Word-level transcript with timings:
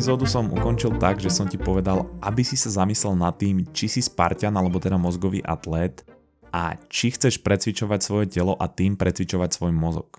epizódu 0.00 0.24
som 0.24 0.48
ukončil 0.48 0.96
tak, 0.96 1.20
že 1.20 1.28
som 1.28 1.44
ti 1.44 1.60
povedal, 1.60 2.08
aby 2.24 2.40
si 2.40 2.56
sa 2.56 2.72
zamyslel 2.72 3.20
nad 3.20 3.36
tým, 3.36 3.68
či 3.68 3.84
si 3.84 4.00
Spartan 4.00 4.56
alebo 4.56 4.80
teda 4.80 4.96
mozgový 4.96 5.44
atlét 5.44 6.08
a 6.56 6.80
či 6.88 7.12
chceš 7.12 7.44
precvičovať 7.44 8.00
svoje 8.00 8.32
telo 8.32 8.56
a 8.56 8.64
tým 8.64 8.96
precvičovať 8.96 9.60
svoj 9.60 9.76
mozog. 9.76 10.16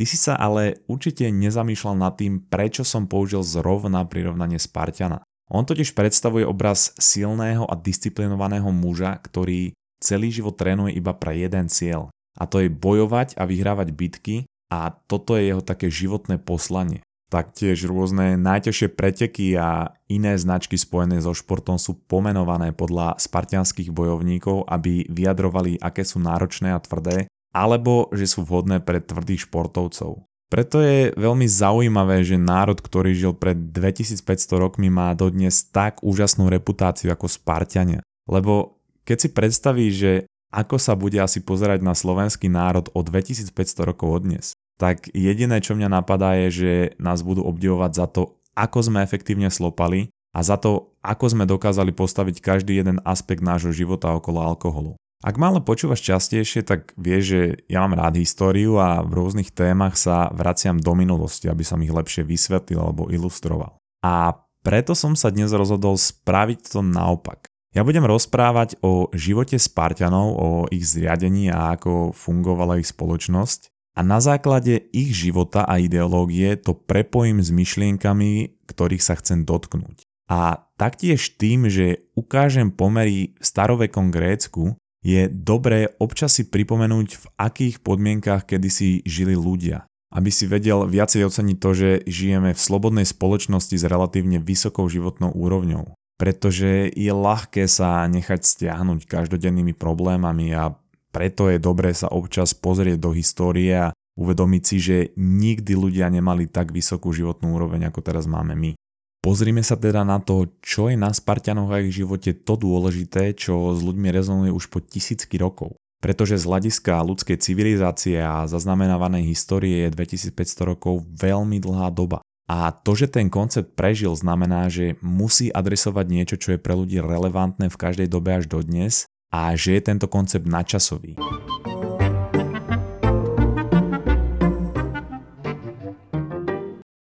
Ty 0.00 0.04
si 0.08 0.16
sa 0.16 0.32
ale 0.32 0.80
určite 0.88 1.28
nezamýšľal 1.28 2.00
nad 2.00 2.16
tým, 2.16 2.40
prečo 2.40 2.88
som 2.88 3.04
použil 3.04 3.44
zrovna 3.44 4.08
prirovnanie 4.08 4.56
Spartana. 4.56 5.20
On 5.52 5.60
totiž 5.60 5.92
predstavuje 5.92 6.48
obraz 6.48 6.96
silného 6.96 7.68
a 7.68 7.76
disciplinovaného 7.76 8.72
muža, 8.72 9.12
ktorý 9.12 9.76
celý 10.00 10.32
život 10.32 10.56
trénuje 10.56 10.96
iba 10.96 11.12
pre 11.12 11.36
jeden 11.36 11.68
cieľ. 11.68 12.08
A 12.40 12.48
to 12.48 12.64
je 12.64 12.72
bojovať 12.72 13.36
a 13.36 13.44
vyhrávať 13.44 13.92
bitky 13.92 14.48
a 14.72 14.96
toto 15.04 15.36
je 15.36 15.52
jeho 15.52 15.60
také 15.60 15.92
životné 15.92 16.40
poslanie. 16.40 17.04
Taktiež 17.28 17.84
rôzne 17.84 18.40
najťažšie 18.40 18.88
preteky 18.96 19.52
a 19.52 19.92
iné 20.08 20.40
značky 20.40 20.80
spojené 20.80 21.20
so 21.20 21.36
športom 21.36 21.76
sú 21.76 22.00
pomenované 22.08 22.72
podľa 22.72 23.20
spartianských 23.20 23.92
bojovníkov, 23.92 24.64
aby 24.64 25.04
vyjadrovali, 25.12 25.76
aké 25.76 26.08
sú 26.08 26.24
náročné 26.24 26.72
a 26.72 26.80
tvrdé, 26.80 27.28
alebo 27.52 28.08
že 28.16 28.24
sú 28.24 28.48
vhodné 28.48 28.80
pre 28.80 29.04
tvrdých 29.04 29.44
športovcov. 29.44 30.24
Preto 30.48 30.80
je 30.80 31.12
veľmi 31.12 31.44
zaujímavé, 31.44 32.24
že 32.24 32.40
národ, 32.40 32.80
ktorý 32.80 33.12
žil 33.12 33.36
pred 33.36 33.76
2500 33.76 34.24
rokmi, 34.56 34.88
má 34.88 35.12
dodnes 35.12 35.68
tak 35.68 36.00
úžasnú 36.00 36.48
reputáciu 36.48 37.12
ako 37.12 37.28
Spartiania. 37.28 38.00
Lebo 38.24 38.80
keď 39.04 39.16
si 39.20 39.28
predstavíš, 39.28 39.92
že 39.92 40.12
ako 40.48 40.80
sa 40.80 40.96
bude 40.96 41.20
asi 41.20 41.44
pozerať 41.44 41.84
na 41.84 41.92
slovenský 41.92 42.48
národ 42.48 42.88
o 42.96 43.04
2500 43.04 43.52
rokov 43.84 44.08
od 44.08 44.22
dnes, 44.24 44.56
tak 44.78 45.10
jediné, 45.10 45.58
čo 45.58 45.74
mňa 45.74 45.90
napadá 45.90 46.38
je, 46.46 46.48
že 46.48 46.72
nás 47.02 47.26
budú 47.26 47.42
obdivovať 47.42 47.92
za 47.92 48.06
to, 48.06 48.38
ako 48.54 48.78
sme 48.86 49.02
efektívne 49.02 49.50
slopali 49.50 50.14
a 50.32 50.40
za 50.46 50.54
to, 50.54 50.94
ako 51.02 51.34
sme 51.34 51.44
dokázali 51.50 51.90
postaviť 51.90 52.38
každý 52.38 52.78
jeden 52.78 53.02
aspekt 53.02 53.42
nášho 53.42 53.74
života 53.74 54.14
okolo 54.14 54.38
alkoholu. 54.38 54.94
Ak 55.18 55.34
ma 55.34 55.50
ale 55.50 55.58
počúvaš 55.58 56.06
častejšie, 56.06 56.62
tak 56.62 56.94
vieš, 56.94 57.22
že 57.26 57.42
ja 57.66 57.82
mám 57.82 57.98
rád 57.98 58.22
históriu 58.22 58.78
a 58.78 59.02
v 59.02 59.18
rôznych 59.18 59.50
témach 59.50 59.98
sa 59.98 60.30
vraciam 60.30 60.78
do 60.78 60.94
minulosti, 60.94 61.50
aby 61.50 61.66
som 61.66 61.82
ich 61.82 61.90
lepšie 61.90 62.22
vysvetlil 62.22 62.78
alebo 62.78 63.10
ilustroval. 63.10 63.82
A 64.06 64.38
preto 64.62 64.94
som 64.94 65.18
sa 65.18 65.34
dnes 65.34 65.50
rozhodol 65.50 65.98
spraviť 65.98 66.70
to 66.70 66.86
naopak. 66.86 67.50
Ja 67.74 67.82
budem 67.82 68.06
rozprávať 68.06 68.78
o 68.78 69.10
živote 69.10 69.58
Spartanov, 69.58 70.38
o 70.38 70.48
ich 70.70 70.86
zriadení 70.86 71.50
a 71.50 71.74
ako 71.74 72.14
fungovala 72.14 72.78
ich 72.78 72.86
spoločnosť 72.86 73.74
a 73.98 74.00
na 74.06 74.22
základe 74.22 74.86
ich 74.94 75.10
života 75.10 75.66
a 75.66 75.82
ideológie 75.82 76.54
to 76.54 76.70
prepojím 76.70 77.42
s 77.42 77.50
myšlienkami, 77.50 78.62
ktorých 78.70 79.02
sa 79.02 79.18
chcem 79.18 79.42
dotknúť. 79.42 80.06
A 80.30 80.62
taktiež 80.78 81.34
tým, 81.34 81.66
že 81.66 82.06
ukážem 82.14 82.70
pomery 82.70 83.34
v 83.34 83.42
starovekom 83.42 84.14
Grécku, 84.14 84.78
je 85.02 85.26
dobré 85.26 85.90
občas 85.98 86.38
si 86.38 86.46
pripomenúť, 86.46 87.08
v 87.18 87.24
akých 87.42 87.82
podmienkach 87.82 88.46
kedysi 88.46 89.02
žili 89.02 89.34
ľudia. 89.34 89.90
Aby 90.14 90.30
si 90.30 90.46
vedel 90.46 90.86
viacej 90.86 91.26
oceniť 91.26 91.58
to, 91.58 91.70
že 91.74 91.90
žijeme 92.06 92.54
v 92.54 92.60
slobodnej 92.60 93.06
spoločnosti 93.08 93.74
s 93.74 93.84
relatívne 93.84 94.38
vysokou 94.38 94.86
životnou 94.86 95.34
úrovňou. 95.34 95.90
Pretože 96.18 96.86
je 96.94 97.12
ľahké 97.12 97.66
sa 97.66 98.06
nechať 98.06 98.46
stiahnuť 98.46 99.10
každodennými 99.10 99.74
problémami 99.74 100.54
a 100.54 100.78
preto 101.18 101.50
je 101.50 101.58
dobré 101.58 101.90
sa 101.98 102.06
občas 102.14 102.54
pozrieť 102.54 103.02
do 103.02 103.10
histórie 103.10 103.74
a 103.74 103.90
uvedomiť 104.14 104.62
si, 104.62 104.76
že 104.78 104.96
nikdy 105.18 105.74
ľudia 105.74 106.06
nemali 106.06 106.46
tak 106.46 106.70
vysokú 106.70 107.10
životnú 107.10 107.58
úroveň, 107.58 107.90
ako 107.90 108.06
teraz 108.06 108.30
máme 108.30 108.54
my. 108.54 108.78
Pozrime 109.18 109.66
sa 109.66 109.74
teda 109.74 110.06
na 110.06 110.22
to, 110.22 110.46
čo 110.62 110.86
je 110.86 110.94
na 110.94 111.10
Spartianoch 111.10 111.74
a 111.74 111.82
ich 111.82 111.90
živote 111.90 112.38
to 112.46 112.54
dôležité, 112.54 113.34
čo 113.34 113.74
s 113.74 113.82
ľuďmi 113.82 114.14
rezonuje 114.14 114.54
už 114.54 114.70
po 114.70 114.78
tisícky 114.78 115.42
rokov. 115.42 115.74
Pretože 115.98 116.38
z 116.38 116.46
hľadiska 116.46 117.02
ľudskej 117.02 117.42
civilizácie 117.42 118.22
a 118.22 118.46
zaznamenávanej 118.46 119.26
histórie 119.26 119.90
je 119.90 119.98
2500 119.98 120.70
rokov 120.70 121.02
veľmi 121.18 121.58
dlhá 121.58 121.90
doba. 121.90 122.22
A 122.46 122.70
to, 122.70 122.94
že 122.94 123.10
ten 123.10 123.26
koncept 123.26 123.74
prežil, 123.74 124.14
znamená, 124.14 124.70
že 124.70 124.94
musí 125.02 125.50
adresovať 125.50 126.06
niečo, 126.06 126.36
čo 126.38 126.54
je 126.54 126.62
pre 126.62 126.78
ľudí 126.78 127.02
relevantné 127.02 127.66
v 127.66 127.80
každej 127.90 128.06
dobe 128.06 128.38
až 128.38 128.46
do 128.46 128.62
dnes 128.62 129.10
a 129.28 129.52
že 129.54 129.78
je 129.78 129.82
tento 129.84 130.06
koncept 130.08 130.48
nadčasový. 130.48 131.16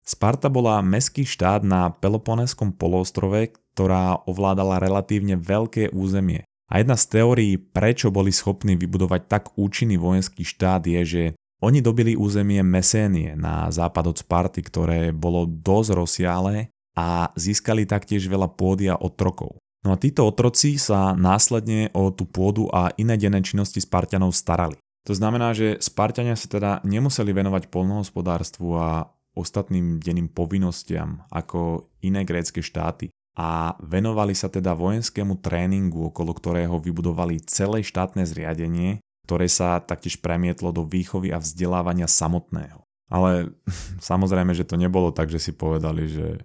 Sparta 0.06 0.50
bola 0.50 0.82
meský 0.86 1.26
štát 1.26 1.66
na 1.66 1.90
Peloponéskom 1.90 2.74
poloostrove, 2.74 3.54
ktorá 3.74 4.22
ovládala 4.26 4.82
relatívne 4.82 5.38
veľké 5.38 5.94
územie. 5.94 6.46
A 6.72 6.82
jedna 6.82 6.98
z 6.98 7.20
teórií, 7.20 7.62
prečo 7.62 8.10
boli 8.10 8.34
schopní 8.34 8.74
vybudovať 8.74 9.22
tak 9.30 9.44
účinný 9.54 10.02
vojenský 10.02 10.42
štát 10.42 10.82
je, 10.82 11.02
že 11.06 11.24
oni 11.62 11.82
dobili 11.82 12.18
územie 12.18 12.62
Mesénie 12.66 13.38
na 13.38 13.70
západ 13.70 14.14
od 14.14 14.18
Sparty, 14.18 14.62
ktoré 14.66 15.14
bolo 15.14 15.46
dosť 15.46 15.90
rozsiahle 15.94 16.74
a 16.98 17.30
získali 17.36 17.86
taktiež 17.86 18.26
veľa 18.30 18.50
pôdy 18.54 18.90
a 18.90 18.98
otrokov. 18.98 19.58
No 19.86 19.94
a 19.94 20.02
títo 20.02 20.26
otroci 20.26 20.82
sa 20.82 21.14
následne 21.14 21.94
o 21.94 22.10
tú 22.10 22.26
pôdu 22.26 22.66
a 22.74 22.90
iné 22.98 23.22
denné 23.22 23.46
činnosti 23.46 23.78
Spartianov 23.78 24.34
starali. 24.34 24.82
To 25.06 25.14
znamená, 25.14 25.54
že 25.54 25.78
Spartania 25.78 26.34
sa 26.34 26.50
teda 26.50 26.82
nemuseli 26.82 27.30
venovať 27.30 27.70
polnohospodárstvu 27.70 28.68
a 28.74 29.14
ostatným 29.38 30.02
denným 30.02 30.34
povinnostiam 30.34 31.22
ako 31.30 31.86
iné 32.02 32.26
grécké 32.26 32.66
štáty 32.66 33.14
a 33.38 33.78
venovali 33.78 34.34
sa 34.34 34.50
teda 34.50 34.74
vojenskému 34.74 35.38
tréningu, 35.44 36.10
okolo 36.10 36.34
ktorého 36.34 36.82
vybudovali 36.82 37.44
celé 37.46 37.86
štátne 37.86 38.26
zriadenie, 38.26 39.04
ktoré 39.30 39.46
sa 39.46 39.78
taktiež 39.84 40.18
premietlo 40.18 40.74
do 40.74 40.82
výchovy 40.82 41.30
a 41.30 41.38
vzdelávania 41.38 42.10
samotného. 42.10 42.82
Ale 43.12 43.54
samozrejme, 44.02 44.58
že 44.58 44.66
to 44.66 44.82
nebolo 44.82 45.14
tak, 45.14 45.30
že 45.30 45.38
si 45.38 45.54
povedali, 45.54 46.10
že 46.10 46.42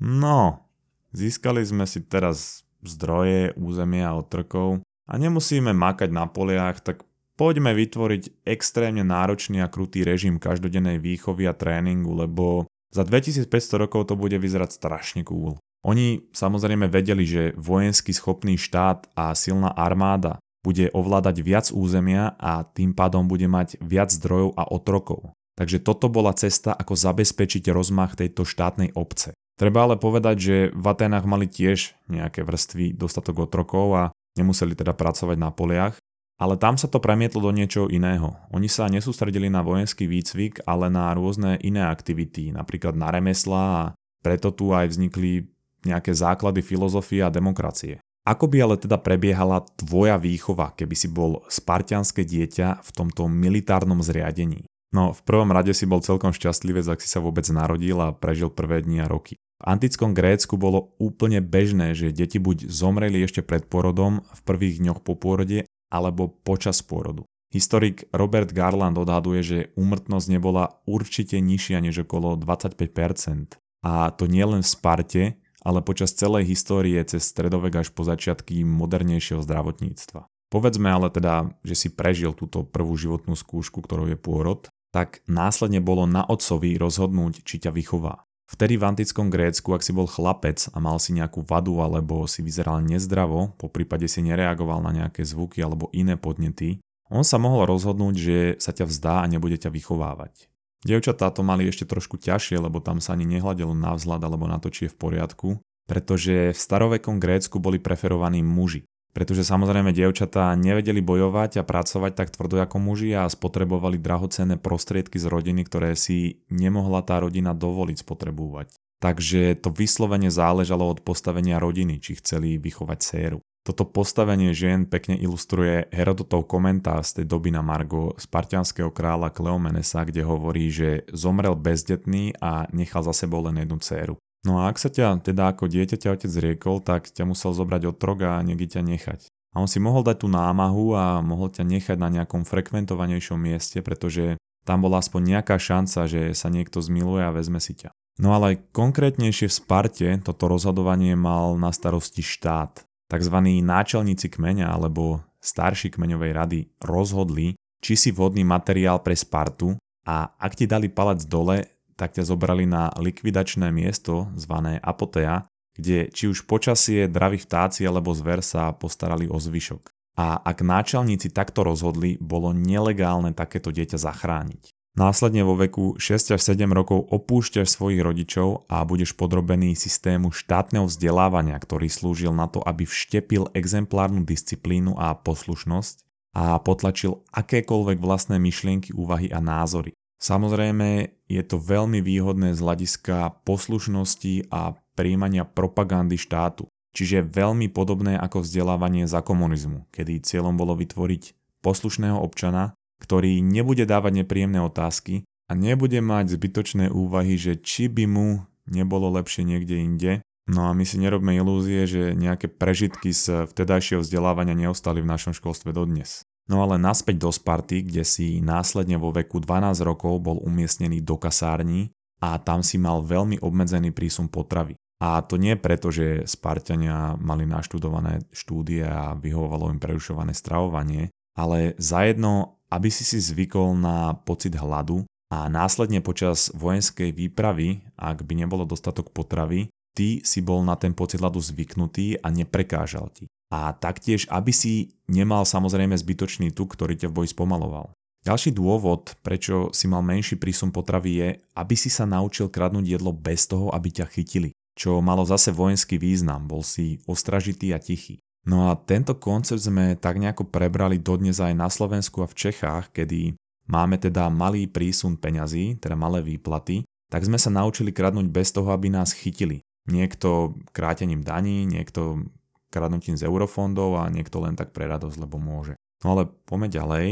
no, 0.00 0.64
získali 1.12 1.60
sme 1.60 1.84
si 1.84 2.00
teraz 2.00 2.64
zdroje, 2.84 3.54
územia 3.58 4.12
a 4.12 4.18
otrkov 4.18 4.82
a 5.08 5.12
nemusíme 5.16 5.72
makať 5.72 6.10
na 6.12 6.28
poliach, 6.28 6.84
tak 6.84 7.02
poďme 7.38 7.72
vytvoriť 7.72 8.44
extrémne 8.44 9.06
náročný 9.06 9.62
a 9.62 9.70
krutý 9.70 10.02
režim 10.02 10.42
každodennej 10.42 10.98
výchovy 10.98 11.46
a 11.46 11.54
tréningu, 11.54 12.12
lebo 12.12 12.66
za 12.90 13.04
2500 13.04 13.48
rokov 13.78 14.08
to 14.10 14.14
bude 14.16 14.36
vyzerať 14.36 14.70
strašne 14.74 15.22
cool. 15.24 15.56
Oni 15.86 16.26
samozrejme 16.34 16.90
vedeli, 16.90 17.22
že 17.22 17.54
vojenský 17.54 18.10
schopný 18.10 18.58
štát 18.58 19.08
a 19.14 19.30
silná 19.38 19.70
armáda 19.70 20.42
bude 20.66 20.90
ovládať 20.90 21.36
viac 21.40 21.66
územia 21.70 22.34
a 22.34 22.66
tým 22.66 22.90
pádom 22.92 23.30
bude 23.30 23.46
mať 23.46 23.78
viac 23.78 24.10
zdrojov 24.10 24.58
a 24.58 24.66
otrokov. 24.68 25.30
Takže 25.54 25.82
toto 25.82 26.10
bola 26.10 26.34
cesta, 26.34 26.74
ako 26.74 26.94
zabezpečiť 26.98 27.70
rozmach 27.70 28.18
tejto 28.18 28.42
štátnej 28.42 28.94
obce. 28.94 29.34
Treba 29.58 29.90
ale 29.90 29.98
povedať, 29.98 30.36
že 30.38 30.56
v 30.70 30.86
Atenách 30.86 31.26
mali 31.26 31.50
tiež 31.50 31.98
nejaké 32.06 32.46
vrstvy 32.46 32.94
dostatok 32.94 33.50
otrokov 33.50 33.86
a 33.90 34.04
nemuseli 34.38 34.78
teda 34.78 34.94
pracovať 34.94 35.34
na 35.34 35.50
poliach, 35.50 35.98
ale 36.38 36.54
tam 36.54 36.78
sa 36.78 36.86
to 36.86 37.02
premietlo 37.02 37.42
do 37.42 37.50
niečoho 37.50 37.90
iného. 37.90 38.38
Oni 38.54 38.70
sa 38.70 38.86
nesústredili 38.86 39.50
na 39.50 39.66
vojenský 39.66 40.06
výcvik, 40.06 40.62
ale 40.62 40.86
na 40.86 41.10
rôzne 41.10 41.58
iné 41.66 41.82
aktivity, 41.82 42.54
napríklad 42.54 42.94
na 42.94 43.10
remesla 43.10 43.62
a 43.66 43.82
preto 44.22 44.54
tu 44.54 44.70
aj 44.70 44.94
vznikli 44.94 45.50
nejaké 45.82 46.14
základy 46.14 46.62
filozofie 46.62 47.26
a 47.26 47.34
demokracie. 47.34 47.98
Ako 48.22 48.46
by 48.46 48.62
ale 48.62 48.76
teda 48.78 48.94
prebiehala 48.94 49.66
tvoja 49.74 50.14
výchova, 50.20 50.70
keby 50.78 50.94
si 50.94 51.10
bol 51.10 51.42
spartianské 51.50 52.22
dieťa 52.22 52.86
v 52.86 52.90
tomto 52.94 53.26
militárnom 53.26 53.98
zriadení? 54.06 54.68
No, 54.94 55.10
v 55.10 55.20
prvom 55.26 55.50
rade 55.50 55.74
si 55.74 55.88
bol 55.88 56.04
celkom 56.04 56.30
šťastlivec, 56.30 56.86
ak 56.86 57.02
si 57.02 57.08
sa 57.10 57.18
vôbec 57.18 57.44
narodil 57.50 57.98
a 57.98 58.14
prežil 58.14 58.52
prvé 58.52 58.86
dni 58.86 59.02
a 59.02 59.10
roky. 59.10 59.40
V 59.58 59.64
antickom 59.66 60.14
Grécku 60.14 60.54
bolo 60.54 60.94
úplne 61.02 61.42
bežné, 61.42 61.98
že 61.98 62.14
deti 62.14 62.38
buď 62.38 62.70
zomreli 62.70 63.26
ešte 63.26 63.42
pred 63.42 63.66
porodom, 63.66 64.22
v 64.22 64.40
prvých 64.46 64.78
dňoch 64.78 65.02
po 65.02 65.18
pôrode, 65.18 65.66
alebo 65.90 66.30
počas 66.30 66.78
pôrodu. 66.86 67.26
Historik 67.48 68.06
Robert 68.12 68.52
Garland 68.52 69.00
odhaduje, 69.00 69.40
že 69.40 69.58
úmrtnosť 69.74 70.26
nebola 70.28 70.78
určite 70.84 71.40
nižšia 71.40 71.80
než 71.80 72.04
okolo 72.04 72.36
25%. 72.36 73.56
A 73.82 74.12
to 74.12 74.28
nie 74.28 74.44
len 74.44 74.60
v 74.60 74.68
Sparte, 74.68 75.24
ale 75.64 75.80
počas 75.80 76.14
celej 76.14 76.54
histórie 76.54 77.00
cez 77.08 77.24
stredovek 77.24 77.82
až 77.82 77.88
po 77.90 78.04
začiatky 78.04 78.62
modernejšieho 78.62 79.40
zdravotníctva. 79.42 80.28
Povedzme 80.48 80.88
ale 80.92 81.08
teda, 81.08 81.50
že 81.64 81.74
si 81.76 81.88
prežil 81.92 82.36
túto 82.36 82.64
prvú 82.64 82.96
životnú 82.96 83.32
skúšku, 83.32 83.80
ktorou 83.80 84.12
je 84.12 84.16
pôrod, 84.20 84.68
tak 84.92 85.20
následne 85.28 85.80
bolo 85.80 86.08
na 86.08 86.24
otcovi 86.24 86.76
rozhodnúť, 86.76 87.44
či 87.44 87.60
ťa 87.64 87.72
vychová. 87.72 88.27
Vtedy 88.48 88.80
v 88.80 88.88
antickom 88.88 89.28
Grécku, 89.28 89.76
ak 89.76 89.84
si 89.84 89.92
bol 89.92 90.08
chlapec 90.08 90.72
a 90.72 90.80
mal 90.80 90.96
si 90.96 91.12
nejakú 91.12 91.44
vadu 91.44 91.84
alebo 91.84 92.24
si 92.24 92.40
vyzeral 92.40 92.80
nezdravo, 92.80 93.52
po 93.60 93.68
prípade 93.68 94.08
si 94.08 94.24
nereagoval 94.24 94.80
na 94.80 94.90
nejaké 94.96 95.20
zvuky 95.20 95.60
alebo 95.60 95.92
iné 95.92 96.16
podnety, 96.16 96.80
on 97.12 97.24
sa 97.24 97.36
mohol 97.36 97.68
rozhodnúť, 97.68 98.14
že 98.16 98.38
sa 98.56 98.72
ťa 98.72 98.88
vzdá 98.88 99.14
a 99.24 99.30
nebude 99.30 99.60
ťa 99.60 99.68
vychovávať. 99.72 100.48
Dievčatá 100.84 101.28
to 101.28 101.44
mali 101.44 101.68
ešte 101.68 101.84
trošku 101.84 102.16
ťažšie, 102.16 102.56
lebo 102.62 102.80
tam 102.80 103.04
sa 103.04 103.12
ani 103.12 103.28
nehľadelo 103.28 103.76
na 103.76 103.92
vzhľad 103.96 104.24
alebo 104.24 104.48
na 104.48 104.56
to, 104.56 104.72
či 104.72 104.86
je 104.86 104.92
v 104.94 105.00
poriadku, 105.00 105.48
pretože 105.88 106.52
v 106.54 106.58
starovekom 106.58 107.20
Grécku 107.20 107.60
boli 107.60 107.76
preferovaní 107.80 108.40
muži. 108.44 108.84
Pretože 109.18 109.42
samozrejme 109.42 109.90
dievčatá 109.90 110.54
nevedeli 110.54 111.02
bojovať 111.02 111.58
a 111.58 111.66
pracovať 111.66 112.14
tak 112.14 112.30
tvrdo 112.30 112.62
ako 112.62 112.78
muži 112.78 113.18
a 113.18 113.26
spotrebovali 113.26 113.98
drahocenné 113.98 114.62
prostriedky 114.62 115.18
z 115.18 115.26
rodiny, 115.26 115.66
ktoré 115.66 115.98
si 115.98 116.46
nemohla 116.54 117.02
tá 117.02 117.18
rodina 117.18 117.50
dovoliť 117.50 118.06
spotrebovať. 118.06 118.78
Takže 119.02 119.58
to 119.58 119.74
vyslovene 119.74 120.30
záležalo 120.30 120.86
od 120.86 121.02
postavenia 121.02 121.58
rodiny, 121.58 121.98
či 121.98 122.14
chceli 122.22 122.62
vychovať 122.62 122.98
séru. 123.02 123.42
Toto 123.66 123.82
postavenie 123.90 124.54
žien 124.54 124.86
pekne 124.86 125.18
ilustruje 125.18 125.90
Herodotov 125.90 126.46
komentár 126.46 127.02
z 127.02 127.18
tej 127.18 127.26
doby 127.26 127.50
na 127.50 127.58
Margo 127.58 128.14
spartianského 128.22 128.94
kráľa 128.94 129.34
Kleomenesa, 129.34 130.06
kde 130.06 130.22
hovorí, 130.22 130.70
že 130.70 131.02
zomrel 131.10 131.58
bezdetný 131.58 132.38
a 132.38 132.70
nechal 132.70 133.02
za 133.02 133.10
sebou 133.10 133.42
len 133.42 133.66
jednu 133.66 133.82
dceru. 133.82 134.14
No 134.46 134.62
a 134.62 134.70
ak 134.70 134.78
sa 134.78 134.92
ťa 134.92 135.18
teda 135.22 135.50
ako 135.50 135.66
dieťa 135.66 135.96
ťa 135.98 136.14
otec 136.14 136.32
riekol, 136.38 136.78
tak 136.78 137.10
ťa 137.10 137.26
musel 137.26 137.56
zobrať 137.56 137.90
trog 137.98 138.22
a 138.22 138.38
niekde 138.42 138.78
ťa 138.78 138.82
nechať. 138.86 139.20
A 139.56 139.64
on 139.64 139.68
si 139.70 139.82
mohol 139.82 140.04
dať 140.04 140.22
tú 140.22 140.28
námahu 140.30 140.94
a 140.94 141.18
mohol 141.24 141.50
ťa 141.50 141.64
nechať 141.66 141.96
na 141.98 142.12
nejakom 142.12 142.46
frekventovanejšom 142.46 143.40
mieste, 143.40 143.82
pretože 143.82 144.38
tam 144.62 144.84
bola 144.84 145.00
aspoň 145.00 145.40
nejaká 145.40 145.56
šanca, 145.56 146.04
že 146.04 146.36
sa 146.36 146.52
niekto 146.52 146.84
zmiluje 146.84 147.24
a 147.24 147.34
vezme 147.34 147.58
si 147.58 147.72
ťa. 147.72 147.90
No 148.18 148.34
ale 148.34 148.60
konkrétnejšie 148.74 149.48
v 149.48 149.56
Sparte 149.56 150.08
toto 150.20 150.50
rozhodovanie 150.50 151.14
mal 151.14 151.56
na 151.56 151.70
starosti 151.70 152.20
štát 152.20 152.84
tzv. 153.08 153.36
náčelníci 153.64 154.28
kmeňa 154.28 154.68
alebo 154.68 155.24
starší 155.40 155.94
kmeňovej 155.94 156.32
rady 156.34 156.60
rozhodli, 156.82 157.54
či 157.78 157.94
si 157.94 158.10
vhodný 158.10 158.42
materiál 158.42 159.00
pre 159.00 159.14
Spartu 159.14 159.78
a 160.04 160.34
ak 160.34 160.58
ti 160.58 160.66
dali 160.66 160.90
palec 160.90 161.22
dole, 161.24 161.77
tak 161.98 162.14
ťa 162.14 162.24
zobrali 162.30 162.64
na 162.64 162.94
likvidačné 162.94 163.74
miesto 163.74 164.30
zvané 164.38 164.78
Apotea, 164.78 165.50
kde 165.74 166.06
či 166.14 166.30
už 166.30 166.46
počasie, 166.46 167.10
draví 167.10 167.42
vtáci 167.42 167.82
alebo 167.82 168.14
zver 168.14 168.46
sa 168.46 168.70
postarali 168.70 169.26
o 169.26 169.42
zvyšok. 169.42 169.90
A 170.18 170.38
ak 170.42 170.66
náčelníci 170.66 171.30
takto 171.30 171.62
rozhodli, 171.62 172.18
bolo 172.18 172.50
nelegálne 172.54 173.30
takéto 173.34 173.70
dieťa 173.70 173.98
zachrániť. 173.98 174.74
Následne 174.98 175.46
vo 175.46 175.54
veku 175.54 175.94
6 175.94 176.34
až 176.34 176.42
7 176.42 176.66
rokov 176.74 177.06
opúšťaš 177.06 177.70
svojich 177.70 178.02
rodičov 178.02 178.66
a 178.66 178.82
budeš 178.82 179.14
podrobený 179.14 179.78
systému 179.78 180.34
štátneho 180.34 180.90
vzdelávania, 180.90 181.54
ktorý 181.54 181.86
slúžil 181.86 182.34
na 182.34 182.50
to, 182.50 182.58
aby 182.66 182.82
vštepil 182.82 183.54
exemplárnu 183.54 184.26
disciplínu 184.26 184.98
a 184.98 185.14
poslušnosť 185.14 186.02
a 186.34 186.58
potlačil 186.58 187.22
akékoľvek 187.30 187.98
vlastné 188.02 188.42
myšlienky, 188.42 188.90
úvahy 188.90 189.30
a 189.30 189.38
názory. 189.38 189.94
Samozrejme, 190.18 191.14
je 191.30 191.42
to 191.46 191.62
veľmi 191.62 192.02
výhodné 192.02 192.50
z 192.54 192.60
hľadiska 192.60 193.46
poslušnosti 193.46 194.50
a 194.50 194.74
príjmania 194.98 195.46
propagandy 195.46 196.18
štátu, 196.18 196.66
čiže 196.90 197.22
veľmi 197.22 197.70
podobné 197.70 198.18
ako 198.18 198.42
vzdelávanie 198.42 199.06
za 199.06 199.22
komunizmu, 199.22 199.86
kedy 199.94 200.18
cieľom 200.26 200.58
bolo 200.58 200.74
vytvoriť 200.74 201.38
poslušného 201.62 202.18
občana, 202.18 202.74
ktorý 202.98 203.38
nebude 203.38 203.86
dávať 203.86 204.26
nepríjemné 204.26 204.58
otázky 204.58 205.22
a 205.46 205.54
nebude 205.54 206.02
mať 206.02 206.34
zbytočné 206.34 206.90
úvahy, 206.90 207.38
že 207.38 207.54
či 207.54 207.86
by 207.86 208.04
mu 208.10 208.42
nebolo 208.66 209.08
lepšie 209.14 209.46
niekde 209.46 209.76
inde. 209.78 210.12
No 210.48 210.66
a 210.66 210.74
my 210.74 210.82
si 210.82 210.98
nerobme 210.98 211.36
ilúzie, 211.36 211.86
že 211.86 212.16
nejaké 212.18 212.50
prežitky 212.50 213.14
z 213.14 213.46
vtedajšieho 213.46 214.02
vzdelávania 214.02 214.56
neostali 214.56 214.98
v 215.04 215.10
našom 215.14 215.36
školstve 215.36 215.70
dodnes. 215.70 216.26
No 216.48 216.64
ale 216.64 216.80
naspäť 216.80 217.28
do 217.28 217.30
Sparty, 217.30 217.84
kde 217.84 218.02
si 218.08 218.40
následne 218.40 218.96
vo 218.96 219.12
veku 219.12 219.40
12 219.40 219.84
rokov 219.84 220.16
bol 220.24 220.40
umiestnený 220.40 221.04
do 221.04 221.20
kasární 221.20 221.92
a 222.24 222.40
tam 222.40 222.64
si 222.64 222.80
mal 222.80 223.04
veľmi 223.04 223.44
obmedzený 223.44 223.92
prísun 223.92 224.32
potravy. 224.32 224.74
A 224.98 225.22
to 225.22 225.38
nie 225.38 225.54
preto, 225.54 225.94
že 225.94 226.26
Spartania 226.26 227.14
mali 227.20 227.46
naštudované 227.46 228.26
štúdie 228.34 228.82
a 228.82 229.14
vyhovovalo 229.14 229.70
im 229.70 229.78
prerušované 229.78 230.34
stravovanie, 230.34 231.14
ale 231.38 231.78
zajedno 231.78 232.58
aby 232.68 232.88
si 232.92 233.04
si 233.04 233.18
zvykol 233.18 233.76
na 233.76 234.12
pocit 234.12 234.52
hladu 234.52 235.08
a 235.32 235.48
následne 235.48 236.00
počas 236.04 236.52
vojenskej 236.56 237.12
výpravy, 237.12 237.84
ak 237.96 238.24
by 238.24 238.44
nebolo 238.44 238.64
dostatok 238.68 239.12
potravy, 239.12 239.72
ty 239.96 240.20
si 240.24 240.40
bol 240.44 240.64
na 240.64 240.76
ten 240.76 240.92
pocit 240.92 241.20
hladu 241.20 241.40
zvyknutý 241.40 242.20
a 242.20 242.28
neprekážal 242.32 243.08
ti. 243.12 243.28
A 243.48 243.72
taktiež, 243.72 244.28
aby 244.28 244.52
si 244.52 244.92
nemal 245.08 245.48
samozrejme 245.48 245.96
zbytočný 245.96 246.52
tuk, 246.52 246.76
ktorý 246.76 247.00
ťa 247.00 247.08
v 247.08 247.16
boji 247.22 247.28
spomaloval. 247.32 247.92
Ďalší 248.26 248.52
dôvod, 248.52 249.16
prečo 249.24 249.72
si 249.72 249.88
mal 249.88 250.04
menší 250.04 250.36
prísun 250.36 250.68
potravy 250.68 251.10
je, 251.16 251.28
aby 251.56 251.74
si 251.78 251.88
sa 251.88 252.04
naučil 252.04 252.52
kradnúť 252.52 252.98
jedlo 252.98 253.14
bez 253.14 253.48
toho, 253.48 253.72
aby 253.72 253.88
ťa 253.88 254.06
chytili, 254.10 254.52
čo 254.76 255.00
malo 255.00 255.24
zase 255.24 255.54
vojenský 255.54 255.96
význam, 255.96 256.44
bol 256.44 256.60
si 256.60 257.00
ostražitý 257.08 257.72
a 257.72 257.80
tichý. 257.80 258.20
No 258.44 258.68
a 258.68 258.76
tento 258.76 259.16
koncept 259.16 259.60
sme 259.64 259.96
tak 259.96 260.20
nejako 260.20 260.48
prebrali 260.48 261.00
dodnes 261.00 261.40
aj 261.40 261.54
na 261.56 261.68
Slovensku 261.72 262.20
a 262.24 262.30
v 262.30 262.36
Čechách, 262.36 262.92
kedy 262.92 263.36
máme 263.68 264.00
teda 264.00 264.28
malý 264.32 264.68
prísun 264.68 265.16
peňazí, 265.16 265.76
teda 265.80 265.96
malé 265.96 266.24
výplaty, 266.24 266.84
tak 267.08 267.24
sme 267.24 267.40
sa 267.40 267.48
naučili 267.48 267.92
kradnúť 267.92 268.28
bez 268.28 268.52
toho, 268.52 268.72
aby 268.72 268.92
nás 268.92 269.16
chytili. 269.16 269.64
Niekto 269.88 270.56
krátením 270.76 271.24
daní, 271.24 271.64
niekto 271.64 272.28
kradnutím 272.68 273.16
z 273.16 273.26
eurofondov 273.26 274.00
a 274.00 274.08
niekto 274.12 274.40
len 274.44 274.54
tak 274.56 274.72
pre 274.72 274.88
radosť, 274.88 275.16
lebo 275.18 275.40
môže. 275.40 275.74
No 276.04 276.16
ale 276.16 276.30
poďme 276.46 276.68
ďalej. 276.70 277.08